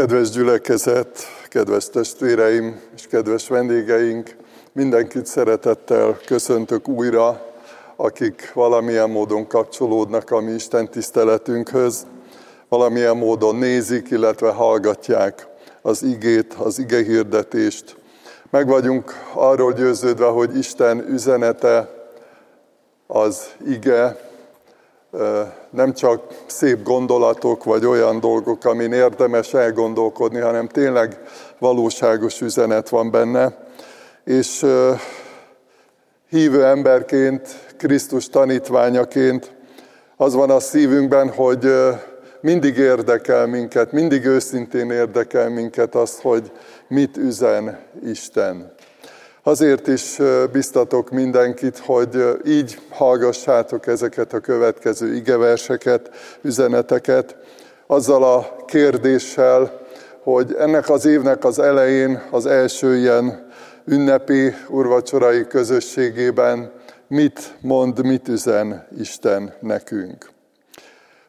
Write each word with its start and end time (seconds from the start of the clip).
Kedves 0.00 0.30
gyülekezet, 0.30 1.18
kedves 1.48 1.88
testvéreim 1.88 2.80
és 2.94 3.06
kedves 3.06 3.48
vendégeink, 3.48 4.36
mindenkit 4.72 5.26
szeretettel 5.26 6.18
köszöntök 6.26 6.88
újra, 6.88 7.52
akik 7.96 8.50
valamilyen 8.54 9.10
módon 9.10 9.46
kapcsolódnak 9.46 10.30
a 10.30 10.40
mi 10.40 10.52
Isten 10.52 10.90
tiszteletünkhöz, 10.90 12.06
valamilyen 12.68 13.16
módon 13.16 13.56
nézik, 13.56 14.10
illetve 14.10 14.50
hallgatják 14.50 15.46
az 15.82 16.02
igét, 16.02 16.54
az 16.54 16.78
ige 16.78 17.02
hirdetést. 17.02 17.96
Meg 18.50 18.66
vagyunk 18.66 19.12
arról 19.34 19.72
győződve, 19.72 20.26
hogy 20.26 20.58
Isten 20.58 21.08
üzenete 21.08 21.90
az 23.06 23.40
ige, 23.66 24.29
nem 25.70 25.92
csak 25.92 26.22
szép 26.46 26.82
gondolatok, 26.82 27.64
vagy 27.64 27.86
olyan 27.86 28.20
dolgok, 28.20 28.64
amin 28.64 28.92
érdemes 28.92 29.54
elgondolkodni, 29.54 30.40
hanem 30.40 30.68
tényleg 30.68 31.20
valóságos 31.58 32.40
üzenet 32.40 32.88
van 32.88 33.10
benne. 33.10 33.56
És 34.24 34.66
hívő 36.28 36.64
emberként, 36.64 37.48
Krisztus 37.76 38.28
tanítványaként 38.28 39.52
az 40.16 40.34
van 40.34 40.50
a 40.50 40.60
szívünkben, 40.60 41.28
hogy 41.28 41.72
mindig 42.40 42.76
érdekel 42.76 43.46
minket, 43.46 43.92
mindig 43.92 44.24
őszintén 44.24 44.90
érdekel 44.90 45.48
minket 45.48 45.94
az, 45.94 46.20
hogy 46.20 46.52
mit 46.88 47.16
üzen 47.16 47.78
Isten. 48.04 48.72
Azért 49.42 49.86
is 49.86 50.18
biztatok 50.52 51.10
mindenkit, 51.10 51.78
hogy 51.78 52.38
így 52.46 52.78
hallgassátok 52.90 53.86
ezeket 53.86 54.32
a 54.32 54.40
következő 54.40 55.14
igeverseket, 55.14 56.10
üzeneteket, 56.42 57.36
azzal 57.86 58.24
a 58.24 58.64
kérdéssel, 58.66 59.80
hogy 60.22 60.54
ennek 60.58 60.90
az 60.90 61.04
évnek 61.04 61.44
az 61.44 61.58
elején, 61.58 62.22
az 62.30 62.46
első 62.46 62.96
ilyen 62.96 63.48
ünnepi 63.84 64.54
urvacsorai 64.68 65.46
közösségében 65.46 66.72
mit 67.08 67.56
mond, 67.60 68.04
mit 68.04 68.28
üzen 68.28 68.86
Isten 68.98 69.54
nekünk. 69.60 70.30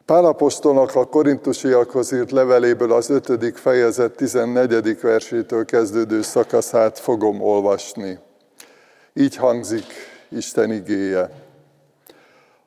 Pálapostolnak 0.06 0.94
a 0.94 1.04
korintusiakhoz 1.04 2.12
írt 2.12 2.30
leveléből 2.30 2.92
az 2.92 3.10
5. 3.10 3.58
fejezet 3.58 4.12
14. 4.12 5.00
versétől 5.00 5.64
kezdődő 5.64 6.22
szakaszát 6.22 6.98
fogom 6.98 7.42
olvasni. 7.42 8.18
Így 9.12 9.36
hangzik 9.36 9.84
Isten 10.28 10.72
igéje. 10.72 11.30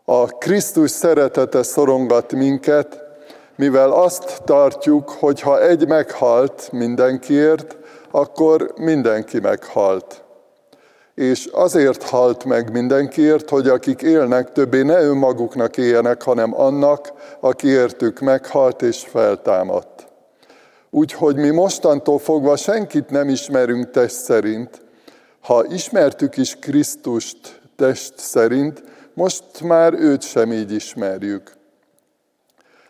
A 0.06 0.26
Krisztus 0.26 0.92
szeretete 0.92 1.64
szorongat 1.64 2.34
minket, 2.34 3.04
mivel 3.56 3.92
azt 3.92 4.42
tartjuk, 4.44 5.10
hogy 5.10 5.42
ha 5.42 5.62
egy 5.62 5.88
meghalt 5.88 6.70
mindenkiért, 6.72 7.78
akkor 8.12 8.74
mindenki 8.76 9.40
meghalt 9.40 10.25
és 11.16 11.50
azért 11.52 12.04
halt 12.04 12.46
meg 12.46 12.72
mindenkiért, 12.72 13.50
hogy 13.50 13.68
akik 13.68 14.02
élnek, 14.02 14.52
többé 14.52 14.82
ne 14.82 15.02
önmaguknak 15.02 15.78
éljenek, 15.78 16.22
hanem 16.22 16.60
annak, 16.60 17.12
aki 17.40 17.68
értük 17.68 18.20
meghalt 18.20 18.82
és 18.82 19.00
feltámadt. 19.00 20.08
Úgyhogy 20.90 21.36
mi 21.36 21.50
mostantól 21.50 22.20
fogva 22.20 22.56
senkit 22.56 23.10
nem 23.10 23.30
ismerünk 23.30 23.92
test 23.92 24.16
szerint. 24.16 24.82
Ha 25.42 25.66
ismertük 25.66 26.38
is 26.38 26.56
Krisztust 26.56 27.62
test 27.76 28.14
szerint, 28.18 28.84
most 29.14 29.62
már 29.64 29.94
őt 29.94 30.22
sem 30.22 30.52
így 30.52 30.72
ismerjük. 30.72 31.52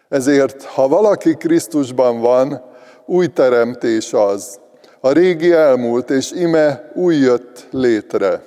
Ezért, 0.10 0.64
ha 0.64 0.88
valaki 0.88 1.36
Krisztusban 1.36 2.20
van, 2.20 2.62
új 3.06 3.28
teremtés 3.28 4.14
az– 4.14 4.60
a 5.06 5.12
régi 5.12 5.52
elmúlt, 5.52 6.10
és 6.10 6.32
ime 6.32 6.92
új 6.94 7.16
jött 7.16 7.68
létre. 7.72 8.42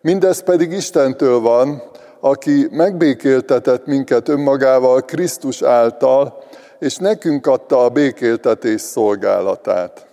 Mindez 0.00 0.42
pedig 0.42 0.72
Istentől 0.72 1.40
van, 1.40 1.82
aki 2.20 2.68
megbékéltetett 2.70 3.86
minket 3.86 4.28
önmagával 4.28 5.00
Krisztus 5.00 5.62
által, 5.62 6.42
és 6.78 6.96
nekünk 6.96 7.46
adta 7.46 7.84
a 7.84 7.88
békéltetés 7.88 8.80
szolgálatát. 8.80 10.06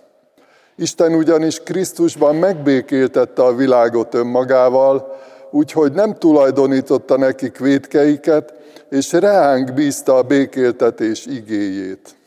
Isten 0.76 1.14
ugyanis 1.14 1.58
Krisztusban 1.58 2.36
megbékéltette 2.36 3.42
a 3.42 3.54
világot 3.54 4.14
önmagával, 4.14 5.16
úgyhogy 5.50 5.92
nem 5.92 6.14
tulajdonította 6.14 7.16
nekik 7.16 7.58
védkeiket, 7.58 8.54
és 8.90 9.12
reánk 9.12 9.74
bízta 9.74 10.16
a 10.16 10.22
békéltetés 10.22 11.26
igéjét. 11.26 12.21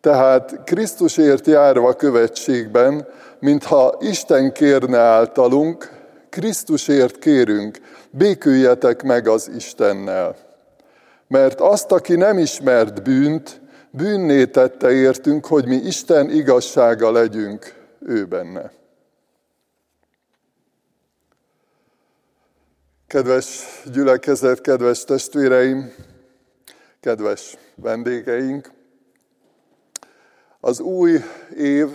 Tehát 0.00 0.64
Krisztusért 0.64 1.46
járva 1.46 1.94
követségben, 1.94 3.08
mintha 3.38 3.96
Isten 4.00 4.52
kérne 4.52 4.98
általunk, 4.98 5.90
Krisztusért 6.28 7.18
kérünk, 7.18 7.78
béküljetek 8.10 9.02
meg 9.02 9.28
az 9.28 9.50
Istennel. 9.56 10.36
Mert 11.26 11.60
azt, 11.60 11.92
aki 11.92 12.14
nem 12.14 12.38
ismert 12.38 13.02
bűnt, 13.02 13.60
bűnné 13.90 14.44
tette 14.44 14.90
értünk, 14.90 15.46
hogy 15.46 15.66
mi 15.66 15.76
Isten 15.76 16.30
igazsága 16.30 17.10
legyünk 17.10 17.74
ő 18.00 18.24
benne. 18.24 18.72
Kedves 23.06 23.64
gyülekezet, 23.92 24.60
kedves 24.60 25.04
testvéreim, 25.04 25.92
kedves 27.00 27.56
vendégeink! 27.74 28.76
Az 30.60 30.80
új 30.80 31.18
év, 31.56 31.88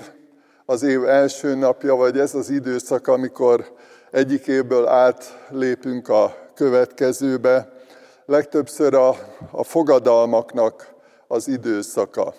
az 0.65 0.83
év 0.83 1.03
első 1.03 1.55
napja, 1.55 1.95
vagy 1.95 2.19
ez 2.19 2.35
az 2.35 2.49
időszak, 2.49 3.07
amikor 3.07 3.73
egyik 4.11 4.47
évből 4.47 4.87
átlépünk 4.87 6.09
a 6.09 6.35
következőbe, 6.53 7.71
legtöbbször 8.25 8.93
a, 8.93 9.15
a 9.51 9.63
fogadalmaknak 9.63 10.93
az 11.27 11.47
időszaka. 11.47 12.33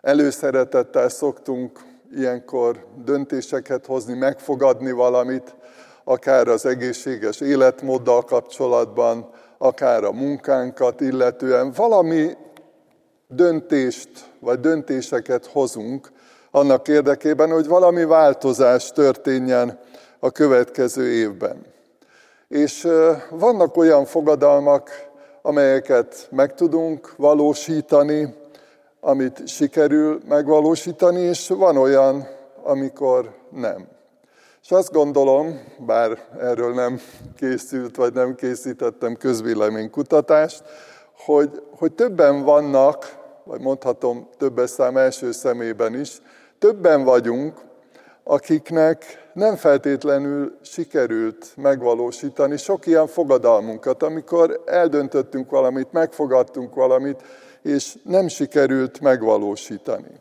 Előszeretettel 0.00 1.08
szoktunk 1.08 1.80
ilyenkor 2.12 2.86
döntéseket 3.04 3.86
hozni, 3.86 4.14
megfogadni 4.14 4.92
valamit, 4.92 5.56
akár 6.04 6.48
az 6.48 6.66
egészséges 6.66 7.40
életmóddal 7.40 8.24
kapcsolatban, 8.24 9.30
akár 9.58 10.04
a 10.04 10.12
munkánkat 10.12 11.00
illetően, 11.00 11.72
valami 11.72 12.36
döntést 13.28 14.10
vagy 14.40 14.60
döntéseket 14.60 15.46
hozunk 15.46 16.12
annak 16.50 16.88
érdekében, 16.88 17.50
hogy 17.50 17.66
valami 17.66 18.04
változás 18.04 18.92
történjen 18.92 19.78
a 20.18 20.30
következő 20.30 21.12
évben. 21.12 21.64
És 22.48 22.88
vannak 23.30 23.76
olyan 23.76 24.04
fogadalmak, 24.04 24.90
amelyeket 25.42 26.28
meg 26.30 26.54
tudunk 26.54 27.14
valósítani, 27.16 28.34
amit 29.00 29.48
sikerül 29.48 30.20
megvalósítani, 30.28 31.20
és 31.20 31.48
van 31.48 31.76
olyan, 31.76 32.28
amikor 32.62 33.34
nem. 33.50 33.88
És 34.62 34.70
azt 34.70 34.92
gondolom, 34.92 35.60
bár 35.86 36.18
erről 36.40 36.74
nem 36.74 37.00
készült, 37.36 37.96
vagy 37.96 38.12
nem 38.12 38.34
készítettem 38.34 39.16
közvéleménykutatást, 39.16 40.62
hogy, 41.16 41.62
hogy 41.70 41.92
többen 41.92 42.42
vannak, 42.42 43.17
vagy 43.48 43.60
mondhatom 43.60 44.28
többes 44.38 44.70
szám 44.70 44.96
első 44.96 45.32
szemében 45.32 45.94
is, 45.94 46.22
többen 46.58 47.04
vagyunk, 47.04 47.58
akiknek 48.24 49.28
nem 49.32 49.56
feltétlenül 49.56 50.58
sikerült 50.62 51.52
megvalósítani 51.56 52.56
sok 52.56 52.86
ilyen 52.86 53.06
fogadalmunkat, 53.06 54.02
amikor 54.02 54.62
eldöntöttünk 54.66 55.50
valamit, 55.50 55.92
megfogadtunk 55.92 56.74
valamit, 56.74 57.22
és 57.62 57.96
nem 58.04 58.28
sikerült 58.28 59.00
megvalósítani. 59.00 60.20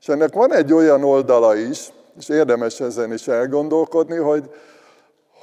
És 0.00 0.08
ennek 0.08 0.34
van 0.34 0.54
egy 0.54 0.72
olyan 0.72 1.04
oldala 1.04 1.56
is, 1.56 1.92
és 2.18 2.28
érdemes 2.28 2.80
ezen 2.80 3.12
is 3.12 3.28
elgondolkodni, 3.28 4.16
hogy, 4.16 4.50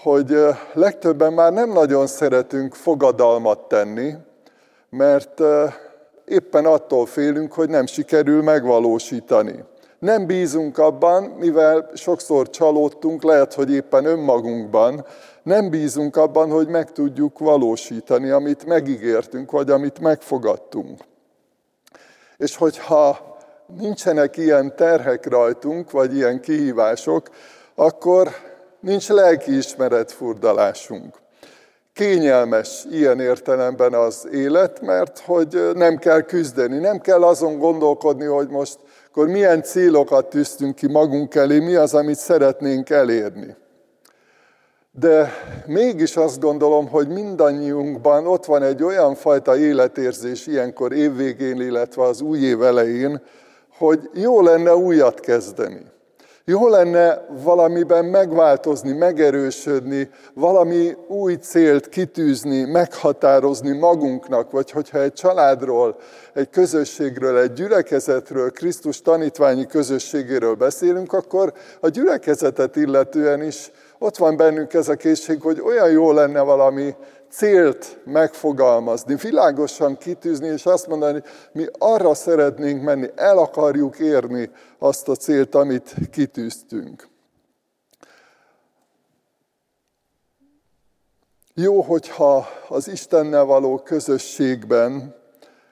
hogy 0.02 0.38
legtöbben 0.74 1.34
már 1.34 1.54
nem 1.54 1.70
nagyon 1.72 2.08
szeretünk 2.08 2.74
fogadalmat 2.74 3.60
tenni, 3.60 4.14
mert 4.90 5.42
éppen 6.28 6.66
attól 6.66 7.06
félünk, 7.06 7.54
hogy 7.54 7.70
nem 7.70 7.86
sikerül 7.86 8.44
megvalósítani. 8.44 9.64
Nem 10.00 10.26
bízunk 10.26 10.78
abban, 10.78 11.24
mivel 11.24 11.92
sokszor 11.94 12.50
csalódtunk, 12.50 13.24
lehet, 13.24 13.54
hogy 13.54 13.72
éppen 13.72 14.06
önmagunkban, 14.06 15.06
nem 15.44 15.70
bízunk 15.70 16.16
abban, 16.16 16.50
hogy 16.52 16.68
meg 16.68 16.92
tudjuk 16.92 17.40
valósítani, 17.40 18.30
amit 18.30 18.66
megígértünk, 18.66 19.52
vagy 19.52 19.70
amit 19.70 20.00
megfogadtunk. 20.00 21.00
És 22.38 22.56
hogyha 22.56 23.38
nincsenek 23.78 24.38
ilyen 24.38 24.76
terhek 24.76 25.26
rajtunk, 25.26 25.92
vagy 25.92 26.16
ilyen 26.16 26.42
kihívások, 26.42 27.30
akkor 27.76 28.30
nincs 28.80 29.10
lelkiismeret 29.10 30.12
furdalásunk. 30.12 31.16
Kényelmes 31.98 32.86
ilyen 32.92 33.20
értelemben 33.20 33.94
az 33.94 34.28
élet, 34.32 34.82
mert 34.82 35.20
hogy 35.20 35.72
nem 35.74 35.98
kell 35.98 36.22
küzdeni, 36.22 36.78
nem 36.78 37.00
kell 37.00 37.24
azon 37.24 37.58
gondolkodni, 37.58 38.26
hogy 38.26 38.50
most 38.50 38.78
akkor 39.08 39.28
milyen 39.28 39.64
célokat 39.64 40.30
tűztünk 40.30 40.76
ki 40.76 40.88
magunk 40.88 41.36
elé, 41.36 41.60
mi 41.60 41.76
az, 41.76 41.94
amit 41.94 42.18
szeretnénk 42.18 42.90
elérni. 42.90 43.56
De 44.92 45.32
mégis 45.66 46.18
azt 46.18 46.40
gondolom, 46.40 46.88
hogy 46.88 47.08
mindannyiunkban 47.08 48.28
ott 48.28 48.46
van 48.46 48.64
egy 48.64 48.84
olyan 48.84 49.16
fajta 49.16 49.58
életérzés 49.58 50.48
ilyenkor 50.48 50.94
évvégén, 50.94 51.62
illetve 51.62 52.04
az 52.04 52.22
új 52.22 52.40
év 52.40 52.64
elején, 52.64 53.22
hogy 53.78 54.10
jó 54.14 54.42
lenne 54.42 54.76
újat 54.76 55.20
kezdeni. 55.20 55.82
Jó 56.50 56.68
lenne 56.68 57.26
valamiben 57.44 58.06
megváltozni, 58.06 58.92
megerősödni, 58.92 60.10
valami 60.34 60.96
új 61.08 61.36
célt 61.36 61.90
kitűzni, 61.90 62.64
meghatározni 62.64 63.78
magunknak, 63.78 64.52
vagy 64.52 64.72
hogyha 64.72 65.02
egy 65.02 65.14
családról, 65.14 65.96
egy 66.34 66.50
közösségről, 66.50 67.38
egy 67.38 67.54
gyülekezetről, 67.54 68.52
Krisztus 68.52 69.02
tanítványi 69.02 69.66
közösségéről 69.66 70.56
beszélünk, 70.56 71.14
akkor 71.14 71.54
a 71.80 71.88
gyülekezetet 71.88 72.76
illetően 72.76 73.42
is 73.44 73.72
ott 74.00 74.18
van 74.18 74.38
bennünk 74.38 74.74
ez 74.74 74.90
a 74.90 74.96
készség, 74.96 75.42
hogy 75.42 75.62
olyan 75.66 75.90
jó 75.90 76.12
lenne 76.12 76.42
valami 76.42 76.96
célt 77.30 78.00
megfogalmazni, 78.06 79.16
világosan 79.16 79.98
kitűzni, 79.98 80.48
és 80.48 80.66
azt 80.66 80.88
mondani, 80.88 81.24
mi 81.52 81.66
arra 81.78 82.14
szeretnénk 82.14 82.84
menni, 82.84 83.10
el 83.16 83.38
akarjuk 83.38 84.00
érni 84.00 84.50
azt 84.80 85.10
a 85.10 85.16
célt, 85.16 85.56
amit 85.56 85.94
kitűztünk. 86.12 87.08
Jó, 91.54 91.82
hogyha 91.82 92.48
az 92.68 92.88
Istennel 92.88 93.44
való 93.44 93.78
közösségben 93.78 95.16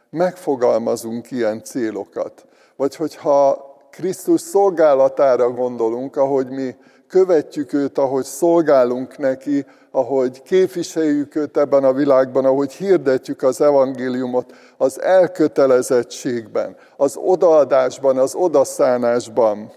megfogalmazunk 0.09 1.31
ilyen 1.31 1.63
célokat. 1.63 2.45
Vagy 2.75 2.95
hogyha 2.95 3.73
Krisztus 3.89 4.41
szolgálatára 4.41 5.51
gondolunk, 5.51 6.15
ahogy 6.15 6.49
mi 6.49 6.75
követjük 7.07 7.73
őt, 7.73 7.97
ahogy 7.97 8.23
szolgálunk 8.23 9.17
neki, 9.17 9.65
ahogy 9.95 10.41
képviseljük 10.41 11.35
őt 11.35 11.57
ebben 11.57 11.83
a 11.83 11.93
világban, 11.93 12.45
ahogy 12.45 12.73
hirdetjük 12.73 13.41
az 13.41 13.61
evangéliumot, 13.61 14.53
az 14.77 15.01
elkötelezettségben, 15.01 16.77
az 16.97 17.15
odaadásban, 17.15 18.17
az 18.17 18.35
odaszánásban 18.35 19.73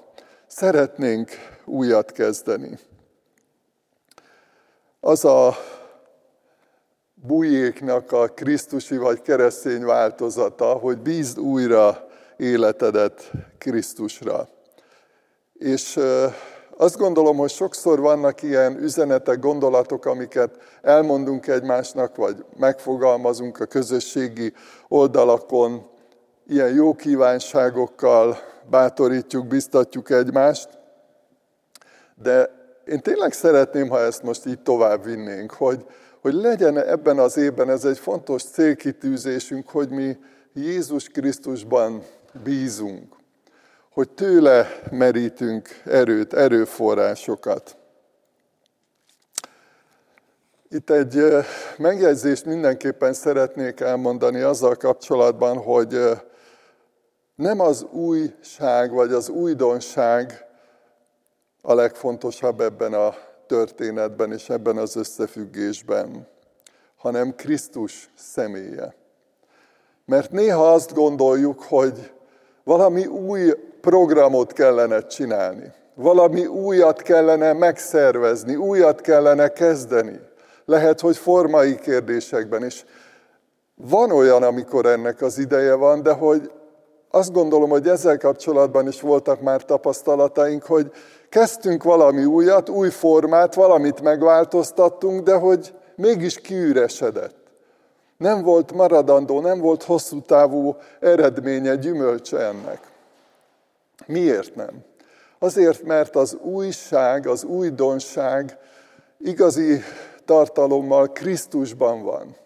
szeretnénk 0.47 1.31
újat 1.65 2.12
kezdeni. 2.12 2.79
Az 5.00 5.25
a 5.25 5.56
bujéknak 7.15 8.12
a 8.12 8.26
krisztusi 8.26 8.97
vagy 8.97 9.23
keresztény 9.23 9.85
változata, 9.85 10.73
hogy 10.73 10.99
bízd 10.99 11.38
újra 11.38 12.09
életedet 12.37 13.31
Krisztusra. 13.59 14.49
És 15.53 15.99
azt 16.80 16.96
gondolom, 16.96 17.36
hogy 17.36 17.50
sokszor 17.50 18.00
vannak 18.00 18.42
ilyen 18.42 18.82
üzenetek, 18.82 19.38
gondolatok, 19.38 20.04
amiket 20.04 20.56
elmondunk 20.82 21.46
egymásnak, 21.46 22.16
vagy 22.16 22.44
megfogalmazunk 22.56 23.60
a 23.60 23.64
közösségi 23.64 24.52
oldalakon, 24.88 25.90
ilyen 26.46 26.75
jó 26.75 26.94
kívánságokkal 26.94 28.38
bátorítjuk, 28.70 29.46
biztatjuk 29.46 30.10
egymást, 30.10 30.69
de 32.14 32.50
én 32.86 33.00
tényleg 33.00 33.32
szeretném, 33.32 33.88
ha 33.88 34.00
ezt 34.00 34.22
most 34.22 34.46
így 34.46 34.60
tovább 34.60 35.04
vinnénk, 35.04 35.52
hogy, 35.52 35.84
hogy 36.20 36.34
legyen 36.34 36.78
ebben 36.78 37.19
az 37.19 37.36
évben 37.36 37.70
ez 37.70 37.84
egy 37.84 37.98
fontos 37.98 38.42
célkitűzésünk, 38.42 39.69
hogy 39.69 39.88
mi 39.88 40.16
Jézus 40.54 41.08
Krisztusban 41.08 42.02
bízunk 42.44 43.18
hogy 43.98 44.10
tőle 44.10 44.82
merítünk 44.90 45.68
erőt, 45.84 46.34
erőforrásokat. 46.34 47.76
Itt 50.68 50.90
egy 50.90 51.22
megjegyzést 51.76 52.44
mindenképpen 52.44 53.12
szeretnék 53.12 53.80
elmondani 53.80 54.40
azzal 54.40 54.74
kapcsolatban, 54.74 55.56
hogy 55.56 55.98
nem 57.34 57.60
az 57.60 57.82
újság 57.82 58.92
vagy 58.92 59.12
az 59.12 59.28
újdonság 59.28 60.46
a 61.62 61.74
legfontosabb 61.74 62.60
ebben 62.60 62.92
a 62.92 63.14
történetben 63.46 64.32
és 64.32 64.48
ebben 64.48 64.76
az 64.76 64.96
összefüggésben, 64.96 66.28
hanem 66.96 67.34
Krisztus 67.34 68.10
személye. 68.16 68.94
Mert 70.04 70.30
néha 70.30 70.72
azt 70.72 70.94
gondoljuk, 70.94 71.62
hogy 71.62 72.10
valami 72.69 73.06
új 73.06 73.53
programot 73.81 74.53
kellene 74.53 75.06
csinálni. 75.06 75.73
Valami 75.94 76.47
újat 76.47 77.03
kellene 77.03 77.53
megszervezni, 77.53 78.56
újat 78.56 79.00
kellene 79.00 79.49
kezdeni. 79.49 80.20
Lehet, 80.65 81.00
hogy 81.00 81.17
formai 81.17 81.75
kérdésekben 81.75 82.65
is. 82.65 82.85
Van 83.75 84.11
olyan, 84.11 84.43
amikor 84.43 84.87
ennek 84.87 85.23
az 85.23 85.38
ideje 85.38 85.75
van, 85.75 86.03
de 86.03 86.12
hogy 86.12 86.50
azt 87.11 87.32
gondolom, 87.32 87.70
hogy 87.70 87.88
ezzel 87.88 88.19
kapcsolatban 88.19 88.88
is 88.88 89.00
voltak 89.00 89.41
már 89.41 89.65
tapasztalataink, 89.65 90.62
hogy 90.62 90.91
kezdtünk 91.29 91.82
valami 91.82 92.25
újat, 92.25 92.69
új 92.69 92.91
formát, 92.91 93.55
valamit 93.55 94.03
megváltoztattunk, 94.03 95.23
de 95.23 95.35
hogy 95.35 95.75
mégis 95.97 96.41
kiüresedett. 96.41 97.38
Nem 98.19 98.43
volt 98.43 98.73
maradandó, 98.73 99.41
nem 99.41 99.61
volt 99.61 99.82
hosszú 99.82 100.23
távú 100.23 100.76
eredménye, 101.00 101.75
gyümölcse 101.75 102.38
ennek. 102.38 102.81
Miért 104.06 104.55
nem? 104.55 104.85
Azért, 105.38 105.82
mert 105.82 106.17
az 106.17 106.37
újság, 106.43 107.26
az 107.26 107.44
újdonság 107.44 108.59
igazi 109.19 109.81
tartalommal 110.25 111.12
Krisztusban 111.12 112.03
van. 112.03 112.37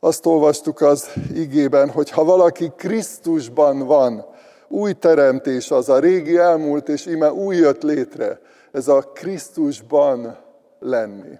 Azt 0.00 0.26
olvastuk 0.26 0.80
az 0.80 1.10
igében, 1.34 1.90
hogy 1.90 2.10
ha 2.10 2.24
valaki 2.24 2.72
Krisztusban 2.76 3.78
van, 3.78 4.26
új 4.68 4.92
teremtés 4.92 5.70
az, 5.70 5.88
a 5.88 5.98
régi 5.98 6.36
elmúlt, 6.36 6.88
és 6.88 7.06
ime 7.06 7.32
új 7.32 7.56
jött 7.56 7.82
létre. 7.82 8.40
Ez 8.72 8.88
a 8.88 9.00
Krisztusban 9.00 10.36
lenni. 10.78 11.38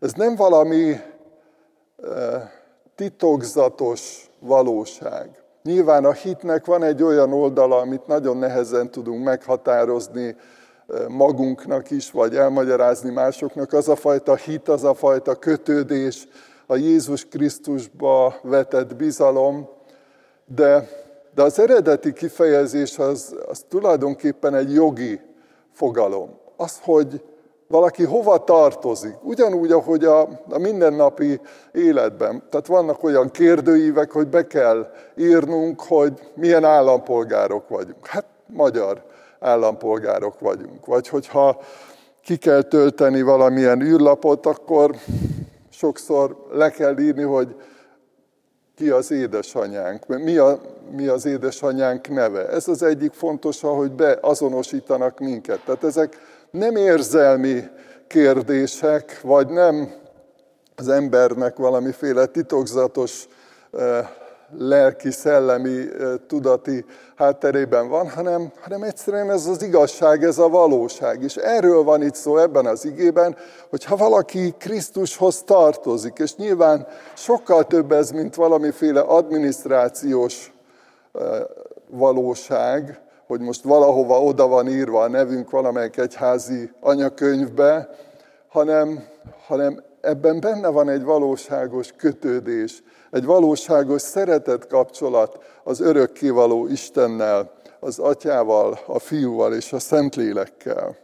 Ez 0.00 0.12
nem 0.12 0.36
valami 0.36 1.00
eh, 2.02 2.50
titokzatos 3.00 4.30
valóság. 4.38 5.42
Nyilván 5.62 6.04
a 6.04 6.12
hitnek 6.12 6.66
van 6.66 6.82
egy 6.82 7.02
olyan 7.02 7.32
oldala, 7.32 7.76
amit 7.76 8.06
nagyon 8.06 8.36
nehezen 8.36 8.90
tudunk 8.90 9.24
meghatározni 9.24 10.26
eh, 10.26 11.08
magunknak 11.08 11.90
is, 11.90 12.10
vagy 12.10 12.36
elmagyarázni 12.36 13.10
másoknak. 13.10 13.72
Az 13.72 13.88
a 13.88 13.96
fajta 13.96 14.36
hit, 14.36 14.68
az 14.68 14.84
a 14.84 14.94
fajta 14.94 15.34
kötődés, 15.34 16.28
a 16.66 16.76
Jézus 16.76 17.28
Krisztusba 17.28 18.34
vetett 18.42 18.96
bizalom, 18.96 19.68
de, 20.44 20.88
de 21.34 21.42
az 21.42 21.58
eredeti 21.58 22.12
kifejezés 22.12 22.98
az, 22.98 23.36
az 23.46 23.64
tulajdonképpen 23.68 24.54
egy 24.54 24.72
jogi 24.72 25.20
fogalom. 25.72 26.38
Az, 26.56 26.80
hogy 26.82 27.22
valaki 27.70 28.04
hova 28.04 28.44
tartozik, 28.44 29.14
ugyanúgy, 29.22 29.72
ahogy 29.72 30.04
a, 30.04 30.20
a 30.48 30.58
mindennapi 30.58 31.40
életben. 31.72 32.42
Tehát 32.50 32.66
vannak 32.66 33.02
olyan 33.02 33.30
kérdőívek, 33.30 34.10
hogy 34.10 34.26
be 34.26 34.46
kell 34.46 34.92
írnunk, 35.16 35.80
hogy 35.80 36.12
milyen 36.34 36.64
állampolgárok 36.64 37.68
vagyunk. 37.68 38.06
Hát 38.06 38.24
magyar 38.46 39.02
állampolgárok 39.40 40.40
vagyunk. 40.40 40.86
Vagy 40.86 41.08
hogyha 41.08 41.60
ki 42.22 42.36
kell 42.36 42.62
tölteni 42.62 43.22
valamilyen 43.22 43.80
űrlapot, 43.80 44.46
akkor 44.46 44.94
sokszor 45.70 46.46
le 46.52 46.70
kell 46.70 46.98
írni, 46.98 47.22
hogy 47.22 47.54
ki 48.76 48.88
az 48.88 49.10
édesanyánk, 49.10 50.06
mi, 50.06 50.36
a, 50.36 50.60
mi 50.96 51.06
az 51.06 51.26
édesanyánk 51.26 52.08
neve. 52.08 52.48
Ez 52.48 52.68
az 52.68 52.82
egyik 52.82 53.12
fontos, 53.12 53.60
hogy 53.60 53.92
beazonosítanak 53.92 55.18
minket. 55.18 55.60
Tehát 55.64 55.84
ezek 55.84 56.16
nem 56.50 56.76
érzelmi 56.76 57.62
kérdések, 58.06 59.20
vagy 59.22 59.48
nem 59.48 59.92
az 60.76 60.88
embernek 60.88 61.56
valamiféle 61.56 62.26
titokzatos 62.26 63.28
lelki, 64.58 65.10
szellemi, 65.10 65.84
tudati 66.26 66.84
hátterében 67.16 67.88
van, 67.88 68.10
hanem, 68.10 68.52
hanem 68.60 68.82
egyszerűen 68.82 69.30
ez 69.30 69.46
az 69.46 69.62
igazság, 69.62 70.24
ez 70.24 70.38
a 70.38 70.48
valóság. 70.48 71.22
És 71.22 71.36
erről 71.36 71.82
van 71.82 72.02
itt 72.02 72.14
szó 72.14 72.38
ebben 72.38 72.66
az 72.66 72.84
igében, 72.84 73.36
hogy 73.70 73.84
ha 73.84 73.96
valaki 73.96 74.54
Krisztushoz 74.58 75.42
tartozik, 75.42 76.18
és 76.18 76.36
nyilván 76.36 76.86
sokkal 77.14 77.64
több 77.64 77.92
ez, 77.92 78.10
mint 78.10 78.34
valamiféle 78.34 79.00
adminisztrációs 79.00 80.52
valóság, 81.90 83.00
hogy 83.30 83.40
most 83.40 83.62
valahova 83.62 84.22
oda 84.22 84.46
van 84.46 84.68
írva 84.68 85.02
a 85.02 85.08
nevünk 85.08 85.50
valamelyik 85.50 85.96
egyházi 85.96 86.70
anyakönyvbe, 86.80 87.88
hanem, 88.48 89.04
hanem 89.46 89.82
ebben 90.00 90.40
benne 90.40 90.68
van 90.68 90.88
egy 90.88 91.02
valóságos 91.02 91.92
kötődés, 91.96 92.82
egy 93.10 93.24
valóságos 93.24 94.02
szeretet 94.02 94.66
kapcsolat 94.66 95.38
az 95.64 95.80
örökkévaló 95.80 96.66
Istennel, 96.66 97.52
az 97.80 97.98
Atyával, 97.98 98.78
a 98.86 98.98
Fiúval 98.98 99.54
és 99.54 99.72
a 99.72 99.78
Szentlélekkel. 99.78 100.96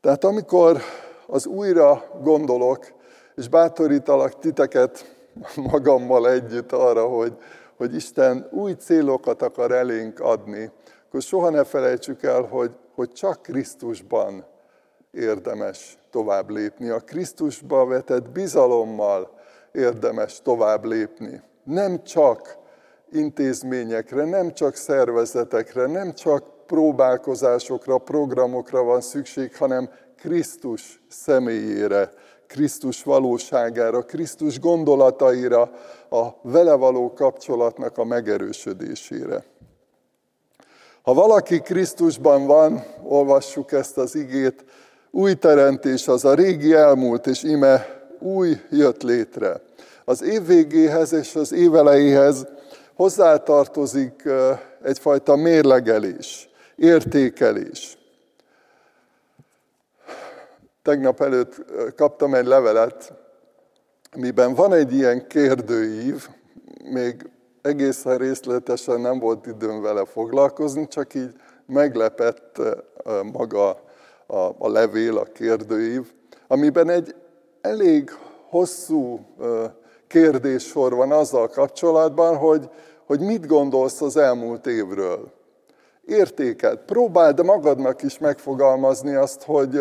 Tehát 0.00 0.24
amikor 0.24 0.80
az 1.26 1.46
újra 1.46 2.04
gondolok, 2.22 2.86
és 3.34 3.48
bátorítalak 3.48 4.38
titeket 4.38 5.16
magammal 5.72 6.30
együtt 6.30 6.72
arra, 6.72 7.06
hogy, 7.06 7.36
hogy 7.82 7.94
Isten 7.94 8.48
új 8.50 8.72
célokat 8.72 9.42
akar 9.42 9.72
elénk 9.72 10.20
adni, 10.20 10.70
akkor 11.06 11.22
soha 11.22 11.50
ne 11.50 11.64
felejtsük 11.64 12.22
el, 12.22 12.42
hogy, 12.42 12.70
hogy 12.94 13.12
csak 13.12 13.42
Krisztusban 13.42 14.44
érdemes 15.10 15.98
tovább 16.10 16.50
lépni. 16.50 16.88
A 16.88 16.98
Krisztusba 16.98 17.86
vetett 17.86 18.28
bizalommal 18.28 19.30
érdemes 19.72 20.40
tovább 20.42 20.84
lépni. 20.84 21.42
Nem 21.64 22.02
csak 22.04 22.56
intézményekre, 23.12 24.24
nem 24.24 24.52
csak 24.52 24.74
szervezetekre, 24.74 25.86
nem 25.86 26.12
csak 26.12 26.66
próbálkozásokra, 26.66 27.98
programokra 27.98 28.82
van 28.82 29.00
szükség, 29.00 29.56
hanem 29.56 29.90
Krisztus 30.16 31.02
személyére, 31.08 32.12
Krisztus 32.46 33.02
valóságára, 33.02 34.02
Krisztus 34.02 34.60
gondolataira, 34.60 35.70
a 36.12 36.38
vele 36.42 36.74
való 36.74 37.12
kapcsolatnak 37.12 37.98
a 37.98 38.04
megerősödésére. 38.04 39.44
Ha 41.02 41.14
valaki 41.14 41.60
Krisztusban 41.60 42.46
van, 42.46 42.84
olvassuk 43.02 43.72
ezt 43.72 43.98
az 43.98 44.14
igét, 44.14 44.64
új 45.10 45.34
teremtés 45.34 46.08
az 46.08 46.24
a 46.24 46.34
régi 46.34 46.74
elmúlt, 46.74 47.26
és 47.26 47.42
ime 47.42 48.02
új 48.18 48.60
jött 48.70 49.02
létre. 49.02 49.60
Az 50.04 50.22
év 50.22 50.46
végéhez 50.46 51.12
és 51.12 51.34
az 51.34 51.52
évelejéhez 51.52 52.46
hozzátartozik 52.94 54.28
egyfajta 54.82 55.36
mérlegelés, 55.36 56.48
értékelés. 56.76 57.98
Tegnap 60.82 61.20
előtt 61.20 61.54
kaptam 61.96 62.34
egy 62.34 62.46
levelet, 62.46 63.21
miben 64.16 64.54
van 64.54 64.72
egy 64.72 64.92
ilyen 64.94 65.26
kérdőív, 65.26 66.28
még 66.84 67.30
egészen 67.62 68.18
részletesen 68.18 69.00
nem 69.00 69.18
volt 69.18 69.46
időm 69.46 69.82
vele 69.82 70.04
foglalkozni, 70.04 70.88
csak 70.88 71.14
így 71.14 71.34
meglepett 71.66 72.60
maga 73.32 73.82
a, 74.58 74.68
levél, 74.68 75.16
a 75.16 75.24
kérdőív, 75.24 76.12
amiben 76.46 76.88
egy 76.88 77.14
elég 77.60 78.10
hosszú 78.48 79.20
kérdéssor 80.06 80.94
van 80.94 81.12
azzal 81.12 81.48
kapcsolatban, 81.48 82.36
hogy, 82.36 82.70
hogy 83.06 83.20
mit 83.20 83.46
gondolsz 83.46 84.00
az 84.00 84.16
elmúlt 84.16 84.66
évről. 84.66 85.32
Értéked. 86.04 86.78
Próbáld 86.78 87.44
magadnak 87.44 88.02
is 88.02 88.18
megfogalmazni 88.18 89.14
azt, 89.14 89.42
hogy, 89.42 89.80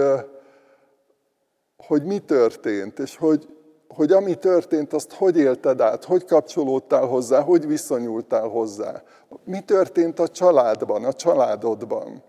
hogy 1.77 2.03
mi 2.03 2.19
történt, 2.19 2.99
és 2.99 3.17
hogy, 3.17 3.47
hogy 3.95 4.11
ami 4.11 4.35
történt, 4.35 4.93
azt 4.93 5.13
hogy 5.13 5.37
élted 5.37 5.81
át, 5.81 6.03
hogy 6.03 6.25
kapcsolódtál 6.25 7.05
hozzá, 7.05 7.41
hogy 7.41 7.67
viszonyultál 7.67 8.47
hozzá. 8.47 9.01
Mi 9.43 9.59
történt 9.59 10.19
a 10.19 10.27
családban, 10.27 11.05
a 11.05 11.13
családodban. 11.13 12.23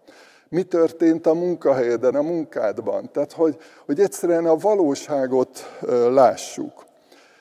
Mi 0.48 0.62
történt 0.62 1.26
a 1.26 1.34
munkahelyeden, 1.34 2.14
a 2.14 2.22
munkádban. 2.22 3.10
Tehát, 3.12 3.32
hogy, 3.32 3.56
hogy 3.86 4.00
egyszerűen 4.00 4.46
a 4.46 4.56
valóságot 4.56 5.80
lássuk. 6.10 6.84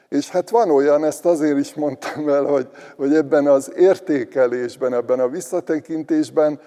És 0.09 0.29
hát 0.29 0.49
van 0.49 0.69
olyan, 0.69 1.03
ezt 1.03 1.25
azért 1.25 1.57
is 1.57 1.73
mondtam 1.73 2.29
el, 2.29 2.43
hogy, 2.43 2.67
hogy 2.95 3.15
ebben 3.15 3.47
az 3.47 3.71
értékelésben, 3.75 4.93
ebben 4.93 5.19
a 5.19 5.27
visszatekintésben 5.27 6.59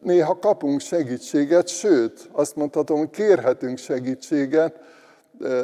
néha 0.00 0.38
kapunk 0.38 0.80
segítséget, 0.80 1.68
sőt, 1.68 2.28
azt 2.32 2.56
mondhatom, 2.56 3.10
kérhetünk 3.10 3.78
segítséget, 3.78 4.80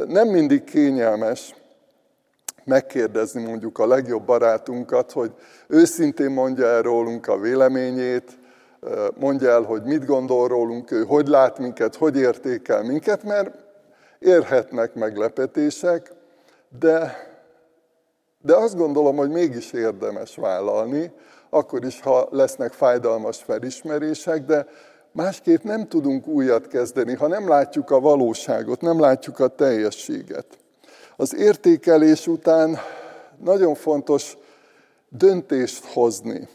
nem 0.06 0.28
mindig 0.28 0.64
kényelmes 0.64 1.54
megkérdezni 2.64 3.44
mondjuk 3.44 3.78
a 3.78 3.86
legjobb 3.86 4.24
barátunkat, 4.24 5.12
hogy 5.12 5.32
őszintén 5.66 6.30
mondja 6.30 6.66
el 6.66 6.82
rólunk 6.82 7.26
a 7.26 7.38
véleményét, 7.38 8.38
mondja 9.14 9.50
el, 9.50 9.62
hogy 9.62 9.82
mit 9.82 10.04
gondol 10.04 10.48
rólunk, 10.48 10.90
ő 10.90 11.04
hogy 11.04 11.28
lát 11.28 11.58
minket, 11.58 11.96
hogy 11.96 12.16
értékel 12.16 12.82
minket, 12.82 13.22
mert 13.22 13.54
érhetnek 14.18 14.94
meglepetések, 14.94 16.12
de, 16.78 17.16
de 18.40 18.56
azt 18.56 18.76
gondolom, 18.76 19.16
hogy 19.16 19.30
mégis 19.30 19.72
érdemes 19.72 20.36
vállalni, 20.36 21.12
akkor 21.50 21.84
is, 21.84 22.00
ha 22.00 22.28
lesznek 22.30 22.72
fájdalmas 22.72 23.42
felismerések, 23.42 24.44
de 24.44 24.66
másképp 25.14 25.62
nem 25.62 25.88
tudunk 25.88 26.26
újat 26.26 26.66
kezdeni, 26.66 27.14
ha 27.14 27.26
nem 27.26 27.48
látjuk 27.48 27.90
a 27.90 28.00
valóságot, 28.00 28.80
nem 28.80 29.00
látjuk 29.00 29.38
a 29.38 29.48
teljességet. 29.48 30.46
Az 31.16 31.34
értékelés 31.34 32.26
után 32.26 32.78
nagyon 33.38 33.74
fontos 33.74 34.36
döntést 35.08 35.84
hozni. 35.84 36.48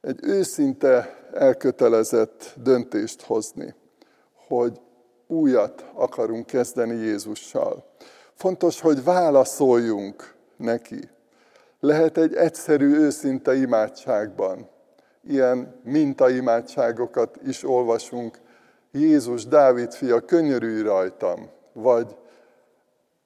Egy 0.00 0.18
őszinte, 0.22 1.16
elkötelezett 1.32 2.54
döntést 2.62 3.22
hozni, 3.22 3.74
hogy 4.46 4.80
újat 5.26 5.84
akarunk 5.94 6.46
kezdeni 6.46 6.94
Jézussal. 6.94 7.84
Fontos, 8.34 8.80
hogy 8.80 9.04
válaszoljunk 9.04 10.34
neki. 10.56 11.08
Lehet 11.80 12.18
egy 12.18 12.34
egyszerű, 12.34 12.94
őszinte 12.94 13.56
imádságban. 13.56 14.68
Ilyen 15.28 15.80
mintaimádságokat 15.84 17.38
is 17.46 17.64
olvasunk. 17.64 18.38
Jézus, 18.90 19.46
Dávid 19.46 19.92
fia, 19.92 20.20
könyörülj 20.20 20.82
rajtam. 20.82 21.50
Vagy 21.72 22.16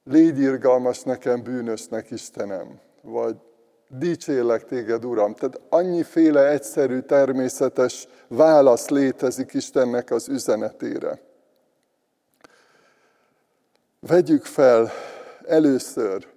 légy 0.03 0.39
irgalmas 0.39 1.01
nekem, 1.01 1.43
bűnösnek 1.43 2.11
Istenem. 2.11 2.79
Vagy 3.01 3.35
dicsélek 3.87 4.65
téged, 4.65 5.05
Uram. 5.05 5.33
Tehát 5.33 5.61
annyiféle 5.69 6.47
egyszerű, 6.47 6.99
természetes 6.99 8.07
válasz 8.27 8.89
létezik 8.89 9.53
Istennek 9.53 10.11
az 10.11 10.27
üzenetére. 10.27 11.19
Vegyük 13.99 14.45
fel 14.45 14.91
először, 15.45 16.27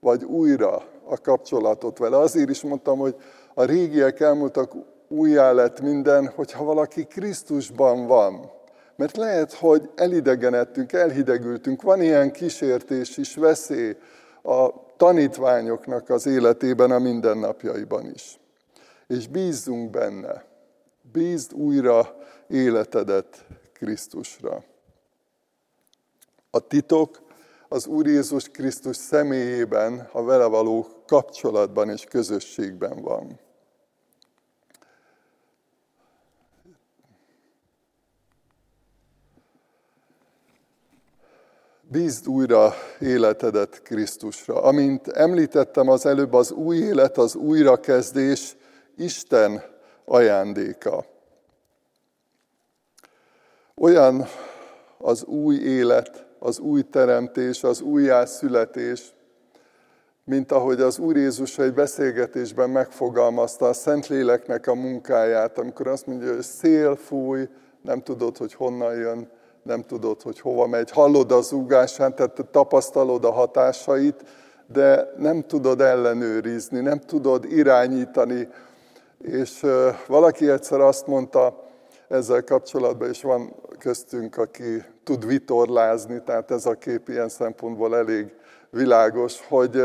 vagy 0.00 0.24
újra 0.24 0.82
a 1.04 1.20
kapcsolatot 1.22 1.98
vele. 1.98 2.16
Azért 2.18 2.50
is 2.50 2.62
mondtam, 2.62 2.98
hogy 2.98 3.16
a 3.54 3.64
régiek 3.64 4.20
elmúltak, 4.20 4.72
újjá 5.14 5.52
lett 5.52 5.80
minden, 5.80 6.28
hogyha 6.28 6.64
valaki 6.64 7.04
Krisztusban 7.04 8.06
van. 8.06 8.50
Mert 8.96 9.16
lehet, 9.16 9.52
hogy 9.52 9.90
elidegenedtünk, 9.94 10.92
elhidegültünk, 10.92 11.82
van 11.82 12.02
ilyen 12.02 12.32
kísértés 12.32 13.16
is, 13.16 13.34
veszély 13.34 13.96
a 14.42 14.70
tanítványoknak 14.96 16.08
az 16.10 16.26
életében, 16.26 16.90
a 16.90 16.98
mindennapjaiban 16.98 18.10
is. 18.14 18.40
És 19.06 19.26
bízzunk 19.26 19.90
benne. 19.90 20.44
Bízd 21.12 21.52
újra 21.52 22.16
életedet 22.48 23.46
Krisztusra. 23.72 24.64
A 26.50 26.58
titok 26.58 27.22
az 27.68 27.86
Úr 27.86 28.06
Jézus 28.06 28.48
Krisztus 28.48 28.96
személyében, 28.96 30.08
a 30.12 30.22
vele 30.22 30.44
való 30.44 30.86
kapcsolatban 31.06 31.90
és 31.90 32.04
közösségben 32.04 33.02
van. 33.02 33.40
Bízd 41.94 42.28
újra 42.28 42.74
életedet 43.00 43.82
Krisztusra. 43.82 44.62
Amint 44.62 45.08
említettem 45.08 45.88
az 45.88 46.06
előbb, 46.06 46.32
az 46.32 46.50
új 46.50 46.76
élet, 46.76 47.18
az 47.18 47.34
újrakezdés 47.34 48.56
Isten 48.96 49.62
ajándéka. 50.04 51.04
Olyan 53.76 54.26
az 54.98 55.24
új 55.24 55.56
élet, 55.56 56.26
az 56.38 56.58
új 56.58 56.82
teremtés, 56.82 57.64
az 57.64 57.80
újjászületés, 57.80 59.14
mint 60.24 60.52
ahogy 60.52 60.80
az 60.80 60.98
Úr 60.98 61.16
Jézus 61.16 61.58
egy 61.58 61.74
beszélgetésben 61.74 62.70
megfogalmazta 62.70 63.68
a 63.68 63.72
Szentléleknek 63.72 64.66
a 64.66 64.74
munkáját, 64.74 65.58
amikor 65.58 65.86
azt 65.86 66.06
mondja, 66.06 66.34
hogy 66.34 66.42
szél 66.42 66.96
fúj, 66.96 67.48
nem 67.82 68.02
tudod, 68.02 68.36
hogy 68.36 68.54
honnan 68.54 68.94
jön, 68.94 69.30
nem 69.64 69.82
tudod, 69.82 70.22
hogy 70.22 70.40
hova 70.40 70.66
megy, 70.66 70.90
hallod 70.90 71.32
az 71.32 71.46
zúgását, 71.46 72.14
tehát 72.14 72.46
tapasztalod 72.50 73.24
a 73.24 73.32
hatásait, 73.32 74.24
de 74.72 75.12
nem 75.18 75.46
tudod 75.46 75.80
ellenőrizni, 75.80 76.80
nem 76.80 76.98
tudod 76.98 77.44
irányítani. 77.44 78.48
És 79.18 79.66
valaki 80.06 80.50
egyszer 80.50 80.80
azt 80.80 81.06
mondta, 81.06 81.62
ezzel 82.08 82.44
kapcsolatban, 82.44 83.08
és 83.08 83.22
van 83.22 83.54
köztünk, 83.78 84.36
aki 84.36 84.84
tud 85.04 85.26
vitorlázni, 85.26 86.22
tehát 86.24 86.50
ez 86.50 86.66
a 86.66 86.74
kép 86.74 87.08
ilyen 87.08 87.28
szempontból 87.28 87.96
elég 87.96 88.34
világos, 88.70 89.46
hogy 89.48 89.82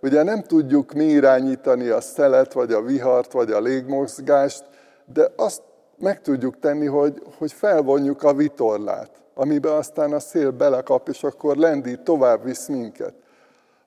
ugye 0.00 0.22
nem 0.22 0.42
tudjuk 0.42 0.92
mi 0.92 1.04
irányítani 1.04 1.88
a 1.88 2.00
szelet, 2.00 2.52
vagy 2.52 2.72
a 2.72 2.82
vihart, 2.82 3.32
vagy 3.32 3.50
a 3.50 3.60
légmozgást, 3.60 4.64
de 5.12 5.32
azt 5.36 5.62
meg 6.00 6.20
tudjuk 6.20 6.58
tenni, 6.58 6.86
hogy, 6.86 7.22
hogy 7.38 7.52
felvonjuk 7.52 8.22
a 8.22 8.34
vitorlát, 8.34 9.10
amiben 9.34 9.72
aztán 9.72 10.12
a 10.12 10.20
szél 10.20 10.50
belekap, 10.50 11.08
és 11.08 11.22
akkor 11.22 11.56
lendít, 11.56 12.00
tovább 12.00 12.44
visz 12.44 12.66
minket. 12.66 13.14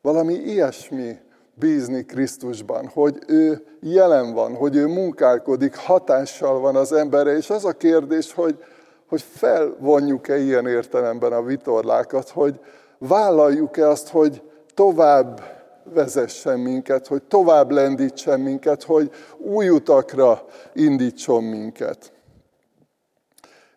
Valami 0.02 0.34
ilyesmi 0.34 1.20
bízni 1.54 2.06
Krisztusban, 2.06 2.88
hogy 2.88 3.20
ő 3.28 3.64
jelen 3.80 4.34
van, 4.34 4.56
hogy 4.56 4.76
ő 4.76 4.88
munkálkodik, 4.88 5.76
hatással 5.76 6.60
van 6.60 6.76
az 6.76 6.94
emberre, 6.94 7.38
és 7.38 7.50
az 7.50 7.66
a 7.66 7.72
kérdés, 7.72 8.34
hogy, 8.34 8.64
hogy 9.08 9.22
felvonjuk-e 9.22 10.38
ilyen 10.38 10.68
értelemben 10.68 11.34
a 11.34 11.44
vitorlákat, 11.44 12.30
hogy 12.30 12.60
vállaljuk-e 12.98 13.88
azt, 13.88 14.10
hogy 14.10 14.42
tovább 14.74 15.42
vezessen 15.84 16.60
minket, 16.60 17.08
hogy 17.08 17.24
tovább 17.24 17.72
lendítsen 17.72 18.40
minket, 18.40 18.84
hogy 18.84 19.12
új 19.38 19.70
utakra 19.70 20.46
indítson 20.74 21.44
minket. 21.44 22.14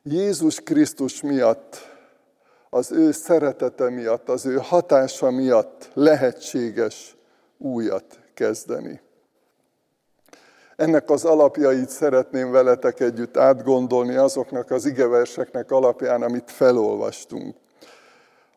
Jézus 0.03 0.61
Krisztus 0.61 1.23
miatt, 1.23 1.93
az 2.71 2.93
ő 2.93 3.13
szeretete 3.13 3.91
miatt, 3.91 4.29
az 4.29 4.47
ő 4.47 4.57
hatása 4.63 5.31
miatt 5.31 5.91
lehetséges 5.95 7.17
újat 7.59 8.19
kezdeni. 8.35 9.01
Ennek 10.77 11.11
az 11.11 11.25
alapjait 11.25 11.89
szeretném 11.89 12.51
veletek 12.51 13.01
együtt 13.01 13.37
átgondolni 13.37 14.15
azoknak 14.15 14.71
az 14.71 14.85
igeverseknek 14.85 15.71
alapján, 15.71 16.23
amit 16.23 16.51
felolvastunk. 16.51 17.57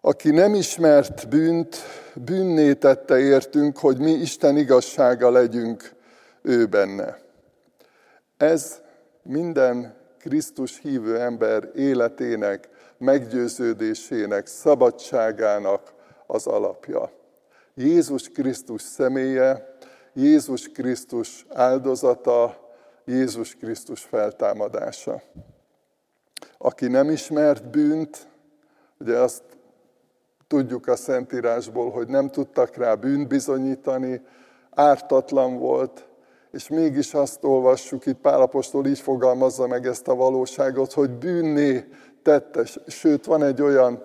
Aki 0.08 0.30
nem 0.30 0.54
ismert 0.54 1.30
bűnt, 1.30 1.78
bűnné 2.16 2.74
tette 2.74 3.20
értünk, 3.20 3.78
hogy 3.78 3.98
mi 3.98 4.12
Isten 4.12 4.58
igazsága 4.58 5.30
legyünk 5.30 5.96
ő 6.42 6.66
benne. 6.66 7.20
Ez 8.38 8.82
minden 9.24 9.96
Krisztus 10.20 10.80
hívő 10.80 11.20
ember 11.20 11.70
életének, 11.76 12.70
meggyőződésének, 12.98 14.46
szabadságának 14.46 15.94
az 16.28 16.48
alapja. 16.48 17.12
Jézus 17.74 18.30
Krisztus 18.30 18.82
személye, 18.82 19.76
Jézus 20.14 20.72
Krisztus 20.72 21.46
áldozata, 21.50 22.72
Jézus 23.06 23.56
Krisztus 23.56 24.04
feltámadása. 24.04 25.22
Aki 26.58 26.88
nem 26.88 27.10
ismert 27.10 27.70
bűnt, 27.70 28.28
ugye 29.00 29.18
azt 29.18 29.57
tudjuk 30.48 30.88
a 30.88 30.96
Szentírásból, 30.96 31.92
hogy 31.92 32.08
nem 32.08 32.30
tudtak 32.30 32.75
rá 32.75 32.94
bűnt 32.96 33.27
bizonyítani, 33.27 34.22
ártatlan 34.72 35.58
volt, 35.58 36.08
és 36.51 36.68
mégis 36.68 37.13
azt 37.13 37.44
olvassuk, 37.44 38.06
itt 38.06 38.18
Pálapostól 38.18 38.86
így 38.86 39.00
fogalmazza 39.00 39.68
meg 39.68 39.86
ezt 39.86 40.08
a 40.08 40.16
valóságot, 40.16 40.94
hogy 40.94 41.10
bűnné 41.10 41.86
tette, 42.24 42.66
sőt 42.88 43.25
van 43.25 43.44
egy 43.44 43.62
olyan 43.62 44.04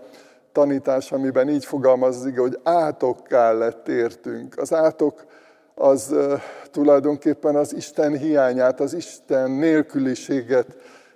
tanítás, 0.53 1.13
amiben 1.13 1.49
így 1.49 1.65
fogalmazik, 1.65 2.39
hogy 2.39 2.59
átokká 2.63 3.53
lett 3.53 3.89
értünk. 3.89 4.59
Az 4.59 4.73
átok 4.73 5.25
az 5.75 6.15
tulajdonképpen 6.71 7.57
az 7.57 7.75
Isten 7.75 8.17
hiányát, 8.17 8.81
az 8.81 8.93
Isten 8.93 9.51
nélküliséget 9.51 10.67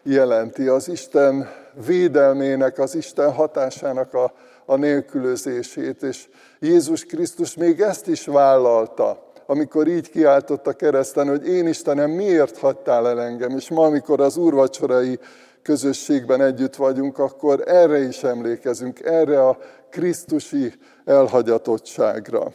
jelenti, 0.02 0.66
az 0.66 0.88
Isten 0.88 1.48
védelmének, 1.86 2.78
az 2.78 2.94
Isten 2.94 3.32
hatásának 3.32 4.14
a, 4.14 4.32
a 4.66 4.76
nélkülözését. 4.76 6.02
És 6.02 6.28
Jézus 6.60 7.04
Krisztus 7.04 7.54
még 7.54 7.80
ezt 7.80 8.06
is 8.06 8.26
vállalta, 8.26 9.32
amikor 9.46 9.88
így 9.88 10.10
kiáltott 10.10 10.66
a 10.66 10.72
kereszten, 10.72 11.28
hogy 11.28 11.48
én 11.48 11.66
Istenem, 11.66 12.10
miért 12.10 12.58
hagytál 12.58 13.08
el 13.08 13.20
engem? 13.20 13.50
És 13.50 13.68
ma, 13.68 13.84
amikor 13.84 14.20
az 14.20 14.36
úrvacsorai 14.36 15.18
közösségben 15.62 16.40
együtt 16.40 16.76
vagyunk, 16.76 17.18
akkor 17.18 17.62
erre 17.66 17.98
is 17.98 18.22
emlékezünk, 18.22 19.00
erre 19.00 19.46
a 19.46 19.58
Krisztusi 19.90 20.72
elhagyatottságra. 21.04 22.52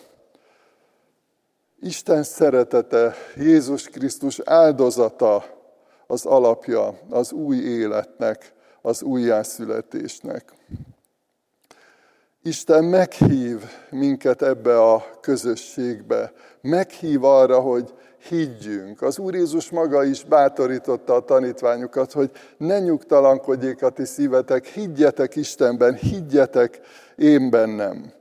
Isten 1.80 2.24
szeretete, 2.24 3.16
Jézus 3.36 3.88
Krisztus 3.88 4.40
áldozata 4.40 5.44
az 6.08 6.26
alapja 6.26 7.00
az 7.10 7.32
új 7.32 7.58
életnek, 7.58 8.54
az 8.82 9.02
újjászületésnek. 9.02 10.54
Isten 12.44 12.84
meghív 12.84 13.64
minket 13.90 14.42
ebbe 14.42 14.82
a 14.82 15.06
közösségbe, 15.22 16.34
meghív 16.62 17.24
arra, 17.24 17.60
hogy 17.60 17.94
higgyünk. 18.30 19.02
Az 19.02 19.20
Úr 19.20 19.34
Jézus 19.34 19.70
maga 19.70 20.04
is 20.04 20.24
bátorította 20.24 21.14
a 21.14 21.20
tanítványokat, 21.20 22.12
hogy 22.12 22.32
ne 22.58 22.80
nyugtalankodjék 22.80 23.84
a 23.84 23.90
ti 23.90 24.06
szívetek, 24.06 24.66
higgyetek 24.66 25.36
Istenben, 25.36 25.96
higgyetek 25.96 26.80
én 27.16 27.50
bennem. 27.50 28.12